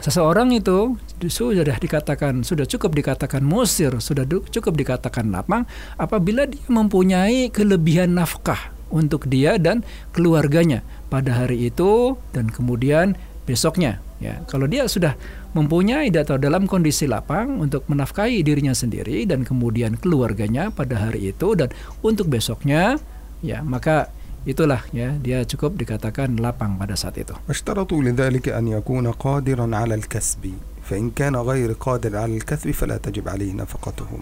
seseorang 0.00 0.52
itu 0.52 0.96
sudah 1.22 1.78
dikatakan 1.78 2.42
sudah 2.42 2.66
cukup 2.66 2.96
dikatakan 2.96 3.44
musir, 3.44 3.94
sudah 4.02 4.26
cukup 4.26 4.74
dikatakan 4.74 5.30
lapang 5.30 5.68
apabila 6.00 6.48
dia 6.48 6.66
mempunyai 6.66 7.52
kelebihan 7.52 8.16
nafkah 8.16 8.74
untuk 8.92 9.30
dia 9.30 9.56
dan 9.56 9.86
keluarganya 10.12 10.84
pada 11.08 11.44
hari 11.44 11.72
itu 11.72 12.18
dan 12.34 12.50
kemudian 12.50 13.16
besoknya 13.46 14.02
ya. 14.18 14.42
Kalau 14.46 14.66
dia 14.66 14.86
sudah 14.86 15.14
mempunyai 15.52 16.08
atau 16.12 16.40
dalam 16.40 16.64
kondisi 16.64 17.04
lapang 17.04 17.60
untuk 17.60 17.84
menafkahi 17.88 18.40
dirinya 18.40 18.72
sendiri 18.72 19.28
dan 19.28 19.44
kemudian 19.44 20.00
keluarganya 20.00 20.72
pada 20.72 20.96
hari 21.08 21.32
itu 21.34 21.52
dan 21.52 21.68
untuk 22.00 22.32
besoknya 22.32 22.96
ya 23.44 23.60
maka 23.60 24.08
itulah 24.47 24.79
ya 24.95 25.11
dia 25.19 25.43
cukup 25.43 25.75
dikatakan 25.75 26.39
lapang 26.39 26.79
pada 26.79 26.95
saat 26.95 27.19
itu. 27.19 27.35
اشترطوا 27.51 28.03
لذلك 28.03 28.49
أن 28.49 28.67
يكون 28.67 29.11
قادرا 29.11 29.67
على 29.75 29.95
الكسب 29.99 30.43
فإن 30.87 31.11
كان 31.11 31.35
غير 31.35 31.75
قادر 31.75 32.15
على 32.15 32.39
الكسب 32.39 32.71
فلا 32.71 32.97
تجب 32.97 33.27
عليه 33.27 33.51
نفقتهم. 33.53 34.21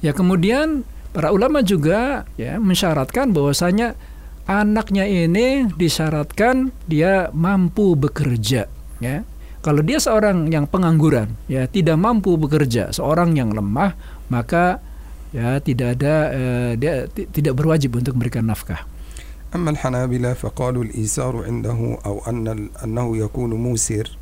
Ya 0.00 0.16
kemudian 0.16 0.88
para 1.12 1.32
ulama 1.32 1.60
juga 1.60 2.24
ya 2.40 2.56
mensyaratkan 2.56 3.36
bahwasanya 3.36 3.96
anaknya 4.48 5.04
ini 5.04 5.68
disyaratkan 5.76 6.72
dia 6.88 7.28
mampu 7.36 7.96
bekerja 7.96 8.68
ya. 9.00 9.16
Kalau 9.60 9.82
dia 9.82 9.98
seorang 9.98 10.46
yang 10.46 10.70
pengangguran 10.70 11.34
ya 11.50 11.66
tidak 11.66 11.98
mampu 11.98 12.38
bekerja, 12.38 12.94
seorang 12.94 13.34
yang 13.34 13.50
lemah 13.50 13.98
maka 14.30 14.78
ya 15.31 15.59
tidak 15.63 15.99
ada 15.99 16.13
uh, 16.31 16.71
dia 16.75 17.07
tidak 17.11 17.53
berwajib 17.55 17.95
untuk 17.95 18.15
memberikan 18.15 18.47
nafkah. 18.47 18.83
أما 19.55 19.71
الحنابلة 19.71 20.33
فقالوا 20.33 20.83
الإيسار 20.83 21.43
عنده 21.43 21.97
أو 22.05 22.23
أن 22.27 22.69
أنه 22.83 23.17
يكون 23.17 23.53
موسر 23.53 24.17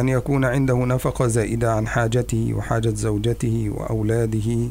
أن 0.00 0.08
يكون 0.08 0.44
عنده 0.44 0.74
نفقة 0.74 1.26
زائدة 1.26 1.72
عن 1.72 1.86
حاجته 1.86 2.54
وحاجة 2.54 2.88
زوجته 2.88 3.70
وأولاده 3.70 4.70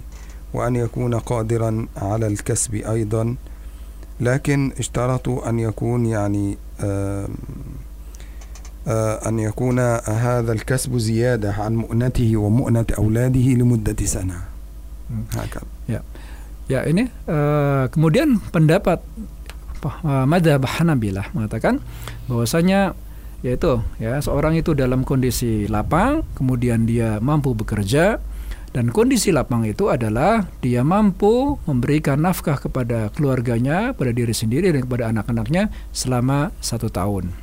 وأن 0.54 0.76
يكون 0.76 1.16
قادرا 1.16 1.88
على 1.98 2.28
الكسب 2.28 2.76
أيضا 2.76 3.36
لكن 4.20 4.72
اشترطوا 4.80 5.50
أن 5.50 5.60
يكون 5.60 6.06
يعني 6.06 6.58
آه، 6.82 7.28
أن 9.28 9.40
يكون 9.40 9.80
هذا 10.06 10.52
الكسب 10.52 10.98
زيادة 10.98 11.54
عن 11.54 11.76
مؤنته 11.76 12.38
ومؤنة 12.38 12.86
أولاده 12.98 13.40
لمدة 13.40 14.06
سنة 14.06 14.53
Hakam. 15.34 15.66
Ya. 15.86 16.02
Ya 16.72 16.88
ini 16.88 17.12
uh, 17.28 17.92
kemudian 17.92 18.40
pendapat 18.52 19.04
uh, 19.84 20.24
Madhab 20.24 20.64
Hanabilah 20.64 21.28
mengatakan 21.36 21.84
bahwasanya 22.32 22.96
yaitu 23.44 23.84
ya 24.00 24.24
seorang 24.24 24.56
itu 24.56 24.72
dalam 24.72 25.04
kondisi 25.04 25.68
lapang 25.68 26.24
kemudian 26.40 26.88
dia 26.88 27.20
mampu 27.20 27.52
bekerja 27.52 28.24
dan 28.72 28.90
kondisi 28.90 29.36
lapang 29.36 29.68
itu 29.68 29.92
adalah 29.92 30.48
dia 30.64 30.82
mampu 30.82 31.60
memberikan 31.68 32.24
nafkah 32.24 32.56
kepada 32.56 33.12
keluarganya 33.12 33.92
pada 33.92 34.16
diri 34.16 34.32
sendiri 34.32 34.72
dan 34.72 34.88
kepada 34.88 35.12
anak-anaknya 35.12 35.70
selama 35.92 36.56
satu 36.64 36.88
tahun 36.88 37.43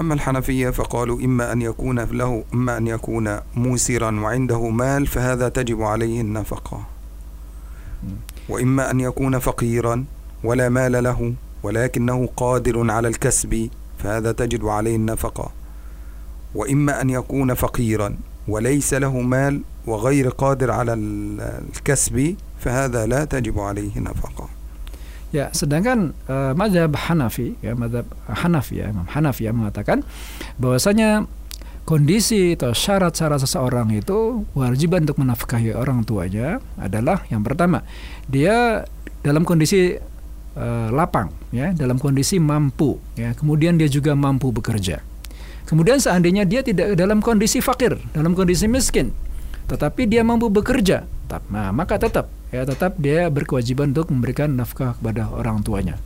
أما 0.00 0.14
الحنفية 0.14 0.70
فقالوا 0.70 1.20
إما 1.20 1.52
أن 1.52 1.62
يكون 1.62 2.00
له 2.00 2.44
إما 2.54 2.76
أن 2.76 2.86
يكون 2.86 3.38
موسرا 3.54 4.20
وعنده 4.20 4.68
مال 4.68 5.06
فهذا 5.06 5.48
تجب 5.48 5.82
عليه 5.82 6.20
النفقة. 6.20 6.86
وإما 8.48 8.90
أن 8.90 9.00
يكون 9.00 9.38
فقيرا 9.38 10.04
ولا 10.44 10.68
مال 10.68 11.04
له 11.04 11.34
ولكنه 11.62 12.28
قادر 12.36 12.90
على 12.90 13.08
الكسب 13.08 13.70
فهذا 13.98 14.32
تجب 14.32 14.68
عليه 14.68 14.96
النفقة. 14.96 15.50
وإما 16.54 17.00
أن 17.00 17.10
يكون 17.10 17.54
فقيرا 17.54 18.16
وليس 18.48 18.94
له 18.94 19.20
مال 19.20 19.62
وغير 19.86 20.28
قادر 20.28 20.70
على 20.70 20.92
الكسب 20.94 22.36
فهذا 22.60 23.06
لا 23.06 23.24
تجب 23.24 23.58
عليه 23.60 23.98
نفقة 24.00 24.48
Ya, 25.32 25.48
sedangkan 25.48 26.12
uh, 26.28 26.52
mazhab 26.52 26.92
Hanafi, 26.92 27.56
ya 27.64 27.72
mazhab 27.72 28.04
Hanafi 28.28 28.84
ya, 28.84 28.92
Imam 28.92 29.08
Hanafi 29.08 29.48
yang 29.48 29.56
mengatakan 29.56 30.04
bahwasanya 30.60 31.24
kondisi 31.88 32.52
atau 32.54 32.76
syarat-syarat 32.76 33.40
seseorang 33.40 33.90
itu 33.96 34.44
kewajiban 34.52 35.08
untuk 35.08 35.18
menafkahi 35.18 35.74
orang 35.74 36.04
tuanya 36.06 36.62
adalah 36.78 37.26
yang 37.26 37.42
pertama 37.42 37.82
dia 38.30 38.86
dalam 39.24 39.42
kondisi 39.42 39.98
uh, 40.54 40.88
lapang 40.94 41.34
ya 41.50 41.74
dalam 41.74 41.98
kondisi 41.98 42.38
mampu 42.38 43.02
ya 43.18 43.34
kemudian 43.34 43.80
dia 43.80 43.88
juga 43.88 44.12
mampu 44.14 44.52
bekerja. 44.52 45.00
Kemudian 45.62 45.96
seandainya 45.96 46.44
dia 46.44 46.60
tidak 46.60 46.92
dalam 46.98 47.24
kondisi 47.24 47.64
fakir 47.64 47.96
dalam 48.12 48.36
kondisi 48.36 48.68
miskin 48.68 49.14
tetapi 49.72 50.04
dia 50.04 50.20
mampu 50.20 50.52
bekerja 50.52 51.08
nah 51.48 51.72
maka 51.72 51.96
tetap 51.96 52.28
ya 52.51 52.63
tetap 52.63 52.95
dia 52.97 53.27
berkewajiban 53.27 53.91
untuk 53.91 54.09
memberikan 54.11 54.55
nafkah 54.55 54.95
kepada 54.95 55.27
orang 55.31 55.61
tuanya. 55.63 55.99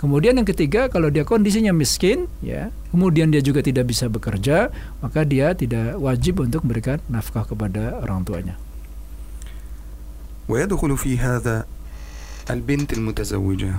Kemudian 0.00 0.34
yang 0.34 0.48
ketiga, 0.48 0.90
kalau 0.90 1.14
dia 1.14 1.22
kondisinya 1.22 1.70
miskin, 1.70 2.26
ya, 2.42 2.74
kemudian 2.90 3.30
dia 3.30 3.38
juga 3.38 3.62
tidak 3.62 3.86
bisa 3.86 4.10
bekerja, 4.10 4.74
maka 4.98 5.22
dia 5.22 5.54
tidak 5.54 5.94
wajib 6.02 6.42
untuk 6.42 6.66
memberikan 6.66 6.98
nafkah 7.06 7.46
kepada 7.46 8.02
orang 8.02 8.26
tuanya. 8.26 8.56
ويدخل 10.48 10.96
في 10.96 11.18
هذا 11.18 11.66
البنت 12.50 12.92
المتزوجة 12.92 13.74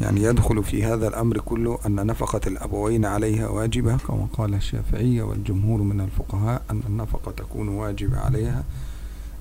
يعني 0.00 0.22
يدخل 0.22 0.64
في 0.64 0.84
هذا 0.84 1.08
الأمر 1.08 1.38
كله 1.38 1.78
أن 1.86 2.06
نفقة 2.06 2.40
الأبوين 2.46 3.04
عليها 3.04 3.48
واجبة 3.48 3.96
كما 3.96 4.28
قال 4.32 4.54
الشافعية 4.54 5.22
والجمهور 5.22 5.80
من 5.82 6.00
الفقهاء 6.00 6.62
أن 6.70 6.80
النفقة 6.88 7.32
تكون 7.32 7.68
واجبة 7.68 8.18
عليها 8.18 8.64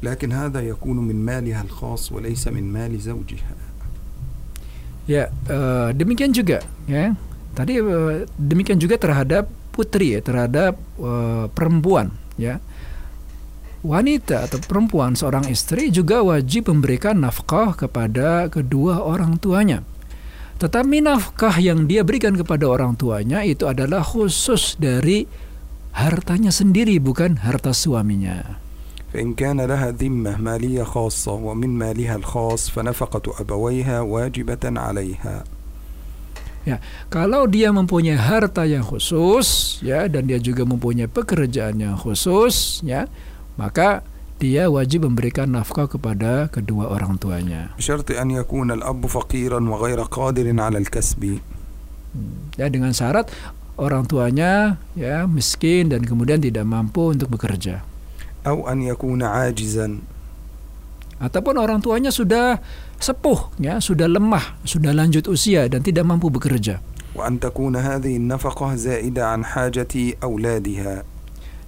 لكن 0.03 0.31
هذا 0.31 0.61
يكون 0.61 0.97
من 0.99 1.15
مالها 1.25 1.61
الخاص 1.61 2.11
وليس 2.11 2.47
من 2.47 2.73
مال 2.73 2.99
زوجها 2.99 3.69
Ya, 5.09 5.33
uh, 5.49 5.89
demikian 5.89 6.29
juga 6.29 6.61
ya. 6.85 7.17
Tadi 7.57 7.81
uh, 7.81 8.29
demikian 8.37 8.77
juga 8.77 8.93
terhadap 9.01 9.49
putri 9.73 10.13
ya, 10.13 10.21
terhadap 10.21 10.77
uh, 11.01 11.49
perempuan 11.49 12.13
ya. 12.37 12.61
Wanita 13.81 14.45
atau 14.45 14.61
perempuan 14.61 15.17
seorang 15.17 15.49
istri 15.49 15.89
juga 15.89 16.21
wajib 16.21 16.69
memberikan 16.69 17.17
nafkah 17.25 17.73
kepada 17.73 18.53
kedua 18.53 19.01
orang 19.01 19.41
tuanya. 19.41 19.81
Tetapi 20.61 21.01
nafkah 21.01 21.57
yang 21.57 21.89
dia 21.89 22.05
berikan 22.05 22.37
kepada 22.37 22.69
orang 22.69 22.93
tuanya 22.93 23.41
itu 23.41 23.65
adalah 23.65 24.05
khusus 24.05 24.77
dari 24.77 25.25
hartanya 25.97 26.53
sendiri 26.53 27.01
bukan 27.01 27.41
harta 27.41 27.73
suaminya. 27.73 28.61
فإن 29.13 29.33
كان 29.33 29.57
لها 29.61 29.91
ذمة 29.91 30.37
مالية 30.37 30.83
خاصة 30.85 31.33
ومن 31.33 31.69
مالها 31.69 32.15
الخاص 32.15 32.69
فنفقة 32.69 33.41
أبويها 33.41 34.01
واجبة 34.01 34.63
عليها 34.63 35.43
Ya, 36.67 36.77
kalau 37.07 37.47
dia 37.47 37.71
mempunyai 37.71 38.19
harta 38.19 38.67
yang 38.67 38.83
khusus, 38.83 39.79
ya, 39.81 40.05
dan 40.11 40.27
dia 40.27 40.37
juga 40.37 40.67
mempunyai 40.67 41.07
pekerjaan 41.07 41.79
yang 41.79 41.95
khusus, 41.95 42.83
ya, 42.85 43.07
maka 43.55 44.03
dia 44.43 44.67
wajib 44.67 45.07
memberikan 45.07 45.49
nafkah 45.49 45.87
kepada 45.87 46.51
kedua 46.51 46.91
orang 46.91 47.15
tuanya. 47.15 47.73
بشرط 47.79 48.11
أن 48.11 48.31
يكون 48.43 48.71
الأب 48.75 49.01
فقيرا 49.07 49.59
وغير 49.59 49.99
قادر 50.11 50.45
على 50.61 50.77
الكسب 50.83 51.39
Ya, 52.59 52.67
dengan 52.67 52.91
syarat 52.91 53.29
orang 53.77 54.03
tuanya 54.09 54.81
ya 54.97 55.29
miskin 55.29 55.93
dan 55.93 56.03
kemudian 56.03 56.43
tidak 56.43 56.67
mampu 56.67 57.13
untuk 57.13 57.31
bekerja. 57.31 57.85
atau 58.44 58.68
an 58.68 58.84
yakuna 58.84 59.48
ajizan 59.48 60.04
ataupun 61.16 61.56
orang 61.56 61.80
tuanya 61.80 62.12
sudah 62.12 62.60
sepuh 63.00 63.56
ya 63.56 63.80
sudah 63.80 64.04
lemah 64.04 64.60
sudah 64.68 64.92
lanjut 64.92 65.24
usia 65.32 65.64
dan 65.72 65.80
tidak 65.80 66.04
mampu 66.04 66.28
bekerja 66.28 66.84
wa 67.16 67.24
an 67.24 67.40
takuna 67.40 67.80
hadhihi 67.80 68.20
nafaqah 68.20 68.76
zaida 68.76 69.32
an 69.32 69.48
hajati 69.48 70.20
auladiha 70.20 71.08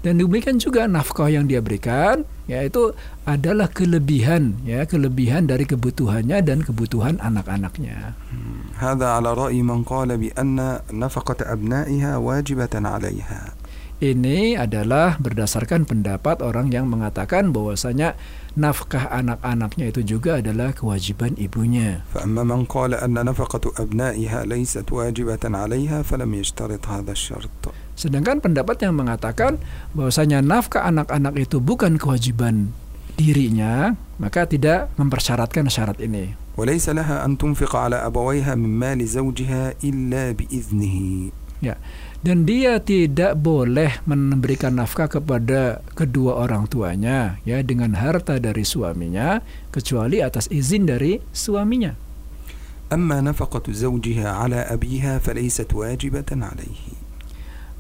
dan 0.04 0.20
demikian 0.20 0.60
juga 0.60 0.84
nafkah 0.86 1.32
yang 1.32 1.48
dia 1.48 1.64
berikan 1.64 2.28
yaitu 2.46 2.94
adalah 3.26 3.66
kelebihan 3.66 4.54
ya 4.62 4.86
kelebihan 4.86 5.50
dari 5.50 5.66
kebutuhannya 5.66 6.46
dan 6.46 6.62
kebutuhan 6.62 7.18
anak-anaknya. 7.18 8.14
Hmm. 8.30 8.70
Hada 8.78 9.18
ala 9.18 9.34
ra'i 9.34 9.66
man 9.66 9.82
qala 9.82 10.14
bi 10.14 10.30
anna 10.38 10.78
nafaqat 10.94 11.42
abna'iha 11.42 12.22
wajibatan 12.22 12.86
'alayha. 12.86 13.56
Ini 14.01 14.58
adalah 14.58 15.21
berdasarkan 15.21 15.86
pendapat 15.86 16.41
orang 16.41 16.73
yang 16.73 16.89
mengatakan 16.89 17.54
bahwasanya 17.54 18.17
nafkah 18.58 19.06
anak-anaknya 19.13 19.93
itu 19.93 20.17
juga 20.17 20.41
adalah 20.41 20.73
kewajiban 20.73 21.38
ibunya. 21.38 22.01
فأما 22.10 22.41
من 22.41 22.65
قال 22.65 22.97
أن 22.97 23.13
نفقة 23.13 23.62
أبنائها 23.77 24.49
ليست 24.49 24.89
واجبة 24.89 25.45
عليها 25.45 26.01
فلم 26.01 26.34
يشترط 26.34 26.82
هذا 26.89 27.13
الشرط 27.13 27.77
Sedangkan 27.93 28.41
pendapat 28.41 28.82
yang 28.82 28.97
mengatakan 28.97 29.62
bahwasanya 29.93 30.41
nafkah 30.41 30.82
anak-anak 30.89 31.38
itu 31.38 31.62
bukan 31.62 32.01
kewajiban 32.01 32.73
dirinya, 33.21 33.93
maka 34.17 34.49
tidak 34.49 34.89
mempersyaratkan 34.97 35.69
syarat 35.69 36.01
ini. 36.01 36.34
وليس 36.58 36.89
لها 36.89 37.21
أن 37.21 37.38
تنفق 37.38 37.69
على 37.75 38.01
أبويها 38.01 38.58
من 38.58 38.82
مال 38.82 38.99
زوجها 39.06 39.77
إلا 39.86 40.34
بإذنه 40.34 40.97
dan 42.24 42.48
dia 42.48 42.81
tidak 42.81 43.37
boleh 43.37 44.00
memberikan 44.09 44.79
nafkah 44.79 45.11
kepada 45.11 45.85
kedua 45.92 46.40
orang 46.40 46.64
tuanya 46.70 47.37
ya 47.44 47.61
dengan 47.61 47.96
harta 47.98 48.40
dari 48.40 48.64
suaminya 48.64 49.44
kecuali 49.68 50.24
atas 50.24 50.48
izin 50.48 50.88
dari 50.88 51.20
suaminya. 51.35 51.92
Amma 52.87 53.18
nafaqatu 53.18 53.74
zawjiha 53.74 54.46
ala 54.46 54.64
abiha 54.70 55.18
falaysat 55.18 55.74
wajibatan 55.74 56.46
alaihi. 56.46 56.94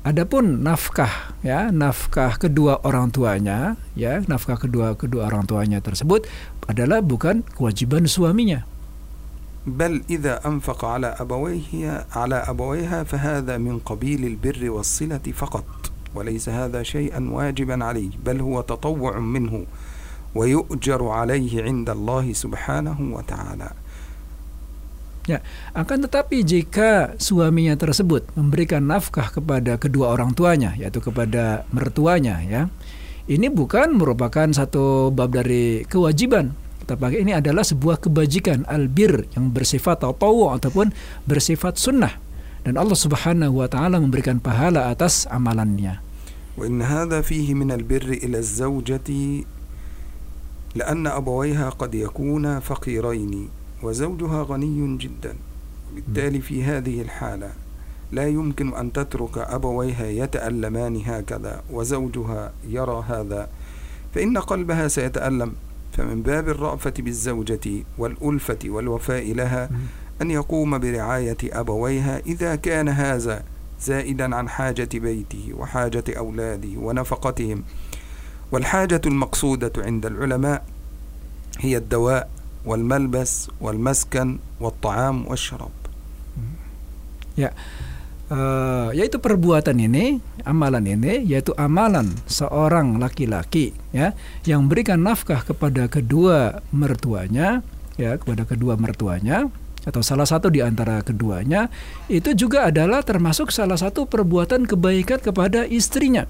Adapun 0.06 0.62
nafkah 0.62 1.34
ya 1.42 1.74
nafkah 1.74 2.38
kedua 2.38 2.78
orang 2.86 3.10
tuanya 3.10 3.74
ya 3.98 4.22
nafkah 4.30 4.54
kedua 4.54 4.94
kedua 4.94 5.26
orang 5.26 5.50
tuanya 5.50 5.82
tersebut 5.82 6.30
adalah 6.70 7.02
bukan 7.02 7.42
kewajiban 7.42 8.06
suaminya 8.06 8.62
بل 9.67 10.01
إذا 10.09 10.47
أنفق 10.47 10.85
على 10.85 11.15
أبويه 11.19 12.05
على 12.15 12.35
أبويها 12.35 13.03
فهذا 13.03 13.57
من 13.57 13.79
قبيل 13.79 14.25
البر 14.25 14.69
والصلة 14.69 15.25
فقط 15.33 15.65
وليس 16.15 16.49
هذا 16.49 16.83
شيئا 16.83 17.29
واجبا 17.31 17.85
عليه 17.85 18.09
بل 18.25 18.41
هو 18.41 18.61
تطوع 18.61 19.19
منه 19.19 19.65
ويؤجر 20.35 21.07
عليه 21.07 21.63
عند 21.63 21.89
الله 21.89 22.33
سبحانه 22.33 22.97
وتعالى 23.01 23.69
Akan 25.71 26.01
tetapi 26.03 26.43
jika 26.43 27.15
suaminya 27.21 27.77
tersebut 27.77 28.25
memberikan 28.35 28.83
nafkah 28.83 29.31
kepada 29.31 29.77
kedua 29.79 30.11
orang 30.11 30.33
tuanya, 30.35 30.75
yaitu 30.75 30.99
kepada 30.99 31.63
mertuanya, 31.71 32.41
ya, 32.43 32.67
ini 33.29 33.47
bukan 33.47 33.95
merupakan 33.95 34.49
satu 34.51 35.13
bab 35.13 35.31
dari 35.31 35.87
kewajiban, 35.87 36.51
Tetapi 36.86 37.18
ini 37.18 37.34
adalah 37.34 37.66
sebuah 37.66 37.98
kebajikan 37.98 38.62
albir 38.70 39.26
yang 39.34 39.50
bersifat 39.50 40.06
tawu 40.06 40.54
ataupun 40.54 40.94
bersifat 41.26 41.82
sunnah, 41.82 42.14
dan 42.62 42.78
Allah 42.78 42.94
Subhanahu 42.94 43.58
Wa 43.58 43.66
Taala 43.66 43.98
memberikan 43.98 44.38
pahala 44.38 44.94
atas 44.94 45.26
amalannya. 45.26 46.06
وإن 46.56 46.82
هذا 46.82 47.20
فيه 47.20 47.52
من 47.52 47.68
البر 47.68 48.24
إلى 48.24 48.38
الزوجة 48.38 49.08
لأن 50.74 51.06
أبويها 51.06 51.68
قد 51.70 51.94
يكونا 51.94 52.60
فقيرين 52.60 53.48
وزوجها 53.82 54.42
غني 54.42 54.96
جدا 54.96 55.36
وبالتالي 55.92 56.40
في 56.40 56.64
هذه 56.64 57.02
الحالة 57.02 57.50
لا 58.12 58.26
يمكن 58.28 58.72
أن 58.74 58.92
تترك 58.92 59.38
أبويها 59.38 60.06
يتألمان 60.06 60.96
هكذا 60.96 61.62
وزوجها 61.70 62.52
يرى 62.68 63.04
هذا 63.08 63.48
فإن 64.14 64.38
قلبها 64.38 64.88
سيتألم 64.88 65.52
فمن 65.96 66.22
باب 66.22 66.48
الرأفة 66.48 66.92
بالزوجة 66.98 67.84
والألفة 67.98 68.58
والوفاء 68.64 69.32
لها 69.32 69.70
أن 70.22 70.30
يقوم 70.30 70.78
برعاية 70.78 71.36
أبويها 71.44 72.18
إذا 72.18 72.56
كان 72.56 72.88
هذا 72.88 73.42
زائدا 73.80 74.36
عن 74.36 74.48
حاجة 74.48 74.88
بيته 74.94 75.52
وحاجة 75.56 76.04
أولاده 76.08 76.68
ونفقتهم. 76.78 77.64
والحاجة 78.52 79.00
المقصودة 79.06 79.72
عند 79.78 80.06
العلماء 80.06 80.64
هي 81.58 81.76
الدواء 81.76 82.30
والملبس 82.64 83.48
والمسكن 83.60 84.38
والطعام 84.60 85.26
والشراب. 85.26 85.70
Ya, 87.38 87.50
uh, 88.30 88.90
yaitu 88.94 89.18
perbuatan 89.18 89.76
ini, 89.78 90.18
amalan 90.42 90.84
ini, 90.86 91.22
yaitu 91.26 91.54
amalan 91.54 92.10
seorang 92.26 92.98
laki-laki, 92.98 93.74
ya, 93.94 94.14
yang 94.46 94.66
berikan 94.66 95.02
nafkah 95.02 95.42
kepada 95.42 95.86
kedua 95.86 96.62
mertuanya, 96.74 97.62
ya, 97.98 98.18
kepada 98.18 98.46
kedua 98.46 98.74
mertuanya, 98.78 99.50
atau 99.86 100.02
salah 100.02 100.26
satu 100.26 100.50
di 100.50 100.58
antara 100.58 100.98
keduanya, 101.06 101.70
itu 102.10 102.34
juga 102.34 102.66
adalah 102.66 103.06
termasuk 103.06 103.54
salah 103.54 103.78
satu 103.78 104.10
perbuatan 104.10 104.66
kebaikan 104.66 105.22
kepada 105.22 105.62
istrinya. 105.62 106.26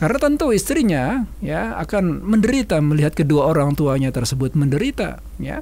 Karena 0.00 0.16
tentu 0.16 0.48
istrinya 0.48 1.28
ya 1.44 1.76
akan 1.76 2.24
menderita 2.24 2.80
melihat 2.80 3.12
kedua 3.12 3.52
orang 3.52 3.76
tuanya 3.76 4.08
tersebut 4.08 4.56
menderita, 4.56 5.20
ya. 5.36 5.60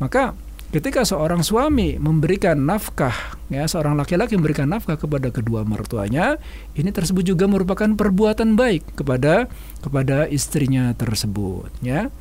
Maka 0.00 0.32
ketika 0.68 1.00
seorang 1.00 1.40
suami 1.40 1.96
memberikan 1.96 2.60
nafkah 2.60 3.40
ya 3.48 3.64
seorang 3.64 3.96
laki-laki 3.96 4.36
memberikan 4.36 4.68
nafkah 4.68 5.00
kepada 5.00 5.32
kedua 5.32 5.64
mertuanya 5.64 6.36
ini 6.76 6.92
tersebut 6.92 7.24
juga 7.24 7.48
merupakan 7.48 7.88
perbuatan 7.88 8.52
baik 8.52 9.00
kepada 9.00 9.48
kepada 9.80 10.28
istrinya 10.28 10.92
tersebut 10.92 11.72
ya. 11.80 12.12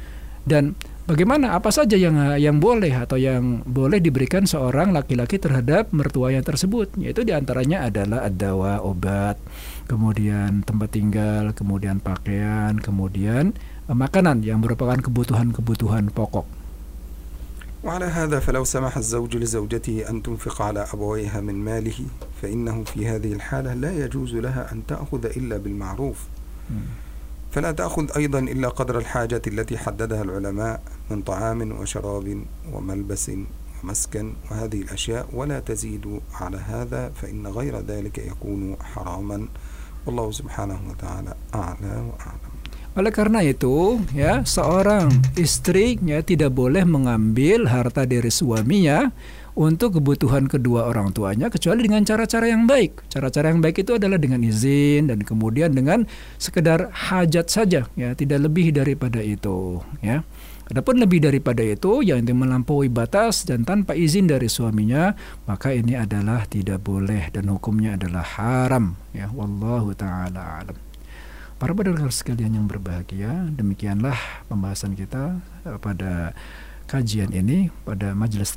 Dan 0.48 0.80
bagaimana 1.04 1.60
apa 1.60 1.76
saja 1.76 2.00
yang 2.00 2.16
yang 2.40 2.64
boleh 2.64 2.96
atau 2.96 3.20
yang 3.20 3.68
boleh 3.68 4.00
diberikan 4.00 4.48
seorang 4.48 4.96
laki-laki 4.96 5.44
terhadap 5.44 5.92
mertuanya 5.92 6.40
tersebut? 6.40 6.96
Yaitu 6.96 7.28
di 7.28 7.36
antaranya 7.36 7.84
adalah 7.92 8.24
adawa 8.24 8.80
obat 8.80 9.36
kemudian 9.92 10.64
tempat 10.64 10.96
tinggal 10.96 11.52
kemudian 11.52 12.00
pakaian 12.00 12.80
kemudian 12.80 13.56
eh, 13.88 13.96
makanan 13.96 14.40
yang 14.40 14.64
merupakan 14.64 15.00
kebutuhan-kebutuhan 15.00 16.16
pokok 16.16 16.57
وعلى 17.84 18.06
هذا 18.06 18.40
فلو 18.40 18.64
سمح 18.64 18.98
الزوج 18.98 19.38
لزوجته 19.38 20.10
أن 20.10 20.24
تنفق 20.24 20.62
على 20.62 20.88
أبويها 20.94 21.42
من 21.42 21.56
ماله 21.56 22.06
فإنه 22.42 22.84
في 22.84 23.08
هذه 23.08 23.34
الحالة 23.34 23.74
لا 23.74 24.06
يجوز 24.06 24.36
لها 24.36 24.72
أن 24.72 24.86
تأخذ 24.88 25.26
إلا 25.26 25.58
بالمعروف. 25.58 26.18
فلا 27.52 27.72
تأخذ 27.72 28.12
أيضا 28.18 28.40
إلا 28.40 28.70
قدر 28.70 28.98
الحاجة 28.98 29.42
التي 29.48 29.78
حددها 29.78 30.22
العلماء 30.22 30.82
من 31.12 31.22
طعام 31.22 31.72
وشراب 31.72 32.46
وملبس 32.74 33.32
ومسكن 33.84 34.34
وهذه 34.52 34.82
الأشياء 34.82 35.30
ولا 35.34 35.60
تزيد 35.60 36.22
على 36.34 36.58
هذا 36.58 37.10
فإن 37.10 37.48
غير 37.48 37.80
ذلك 37.80 38.18
يكون 38.18 38.78
حراما. 38.82 39.48
والله 40.06 40.32
سبحانه 40.32 40.80
وتعالى 40.90 41.34
أعلى 41.56 41.88
وأعلم. 42.10 42.57
Oleh 42.98 43.14
karena 43.14 43.46
itu, 43.46 44.02
ya, 44.18 44.42
seorang 44.42 45.14
istri 45.38 46.02
ya 46.02 46.26
tidak 46.26 46.58
boleh 46.58 46.82
mengambil 46.82 47.70
harta 47.70 48.10
dari 48.10 48.34
suaminya 48.34 49.14
untuk 49.54 50.02
kebutuhan 50.02 50.50
kedua 50.50 50.90
orang 50.90 51.14
tuanya 51.14 51.54
kecuali 51.54 51.86
dengan 51.86 52.02
cara-cara 52.02 52.50
yang 52.50 52.66
baik. 52.66 53.06
Cara-cara 53.06 53.54
yang 53.54 53.62
baik 53.62 53.86
itu 53.86 54.02
adalah 54.02 54.18
dengan 54.18 54.42
izin 54.42 55.14
dan 55.14 55.22
kemudian 55.22 55.78
dengan 55.78 56.10
sekedar 56.42 56.90
hajat 56.90 57.46
saja, 57.54 57.86
ya, 57.94 58.18
tidak 58.18 58.50
lebih 58.50 58.74
daripada 58.74 59.22
itu, 59.22 59.78
ya. 60.02 60.26
Adapun 60.66 60.98
lebih 60.98 61.22
daripada 61.22 61.62
itu 61.62 62.02
yang 62.02 62.26
melampaui 62.26 62.90
batas 62.90 63.46
dan 63.46 63.62
tanpa 63.62 63.94
izin 63.94 64.26
dari 64.26 64.50
suaminya, 64.50 65.14
maka 65.46 65.70
ini 65.70 65.94
adalah 65.94 66.50
tidak 66.50 66.82
boleh 66.82 67.30
dan 67.30 67.46
hukumnya 67.54 67.94
adalah 67.94 68.26
haram, 68.26 68.98
ya. 69.14 69.30
Wallahu 69.30 69.94
taala 69.94 70.66
alam. 70.66 70.87
Para 71.58 71.74
pendengar 71.74 72.14
sekalian 72.14 72.54
yang 72.54 72.70
berbahagia, 72.70 73.50
demikianlah 73.50 74.14
pembahasan 74.46 74.94
kita 74.94 75.42
eh, 75.66 75.78
pada 75.82 76.38
kajian 76.88 77.36
ini 77.36 77.68
pada 77.84 78.16
majelis 78.16 78.56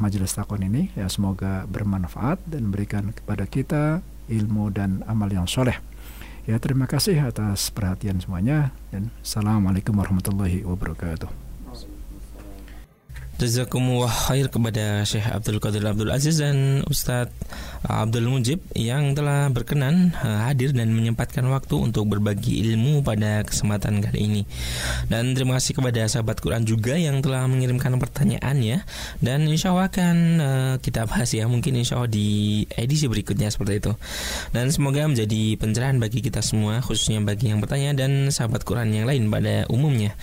majelis 0.00 0.32
takon 0.32 0.64
ini 0.64 0.88
ya 0.96 1.04
semoga 1.12 1.68
bermanfaat 1.68 2.40
dan 2.48 2.72
memberikan 2.72 3.12
kepada 3.12 3.44
kita 3.44 4.00
ilmu 4.30 4.72
dan 4.72 5.04
amal 5.10 5.28
yang 5.28 5.44
soleh. 5.50 5.76
Ya 6.48 6.56
terima 6.56 6.88
kasih 6.88 7.20
atas 7.20 7.68
perhatian 7.68 8.24
semuanya 8.24 8.72
dan 8.88 9.12
assalamualaikum 9.20 9.92
warahmatullahi 9.98 10.64
wabarakatuh. 10.64 11.47
Jazakumullah 13.38 14.10
khair 14.10 14.50
kepada 14.50 15.06
Syekh 15.06 15.30
Abdul 15.30 15.62
Qadir 15.62 15.86
Abdul 15.86 16.10
Aziz 16.10 16.42
dan 16.42 16.82
Ustadz 16.90 17.30
Abdul 17.86 18.26
Mujib 18.26 18.58
yang 18.74 19.14
telah 19.14 19.46
berkenan 19.54 20.10
eh, 20.10 20.38
hadir 20.42 20.74
dan 20.74 20.90
menyempatkan 20.90 21.46
waktu 21.46 21.78
untuk 21.78 22.10
berbagi 22.10 22.58
ilmu 22.66 23.06
pada 23.06 23.46
kesempatan 23.46 24.02
kali 24.02 24.26
ini. 24.26 24.42
Dan 25.06 25.38
terima 25.38 25.54
kasih 25.62 25.78
kepada 25.78 26.02
sahabat 26.10 26.42
Quran 26.42 26.66
juga 26.66 26.98
yang 26.98 27.22
telah 27.22 27.46
mengirimkan 27.46 27.94
pertanyaan 28.02 28.58
ya. 28.58 28.82
Dan 29.22 29.46
insya 29.46 29.70
Allah 29.70 29.86
akan 29.86 30.16
uh, 30.42 30.74
kita 30.82 31.06
bahas 31.06 31.30
ya 31.30 31.46
mungkin 31.46 31.78
insya 31.78 32.02
Allah 32.02 32.10
di 32.10 32.66
edisi 32.74 33.06
berikutnya 33.06 33.54
seperti 33.54 33.86
itu. 33.86 33.92
Dan 34.50 34.74
semoga 34.74 35.06
menjadi 35.06 35.54
pencerahan 35.54 36.02
bagi 36.02 36.26
kita 36.26 36.42
semua 36.42 36.82
khususnya 36.82 37.22
bagi 37.22 37.54
yang 37.54 37.62
bertanya 37.62 37.94
dan 37.94 38.34
sahabat 38.34 38.66
Quran 38.66 38.90
yang 38.90 39.06
lain 39.06 39.30
pada 39.30 39.62
umumnya. 39.70 40.18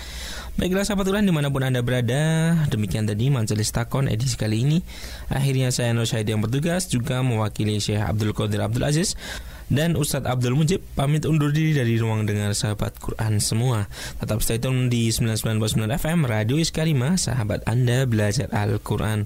Baiklah 0.56 0.88
sahabat 0.88 1.12
Tuhan 1.12 1.28
di 1.28 1.36
mana 1.36 1.52
pun 1.52 1.68
Anda 1.68 1.84
berada 1.84 2.56
Demikian 2.72 3.04
tadi 3.04 3.28
Majelis 3.28 3.76
Takon 3.76 4.08
edisi 4.08 4.40
kali 4.40 4.64
ini 4.64 4.80
Akhirnya 5.28 5.68
saya 5.68 5.92
Nur 5.92 6.08
Syahid 6.08 6.32
yang 6.32 6.40
bertugas 6.40 6.88
Juga 6.88 7.20
mewakili 7.20 7.84
Syekh 7.84 8.00
Abdul 8.00 8.32
Qadir 8.32 8.64
Abdul 8.64 8.88
Aziz 8.88 9.20
dan 9.66 9.98
Ustadz 9.98 10.30
Abdul 10.30 10.54
Mujib 10.54 10.86
pamit 10.94 11.26
undur 11.26 11.50
diri 11.50 11.74
dari 11.74 11.98
ruang 11.98 12.30
dengar 12.30 12.54
sahabat 12.54 13.02
Quran 13.02 13.42
semua. 13.42 13.90
Tetap 14.22 14.38
stay 14.46 14.62
tune 14.62 14.94
di 14.94 15.10
99.9 15.10 15.90
FM 15.90 16.20
Radio 16.30 16.62
Iskarima, 16.62 17.18
sahabat 17.18 17.66
Anda 17.66 18.06
belajar 18.06 18.46
Al-Quran. 18.54 19.26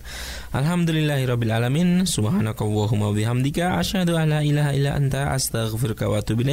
Alhamdulillahirabbil 0.55 1.51
alamin. 1.51 2.07
Subhanakallahumma 2.07 3.11
bihamdika 3.11 3.83
asyhadu 3.83 4.15
an 4.15 4.31
la 4.31 4.39
ilaha 4.39 4.71
illa 4.71 4.95
anta 4.95 5.35
astaghfiruka 5.35 6.07
wa 6.07 6.23
atubu. 6.23 6.47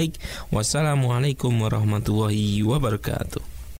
Wassalamualaikum 0.50 1.54
warahmatullahi 1.54 2.66
wabarakatuh. 2.66 3.55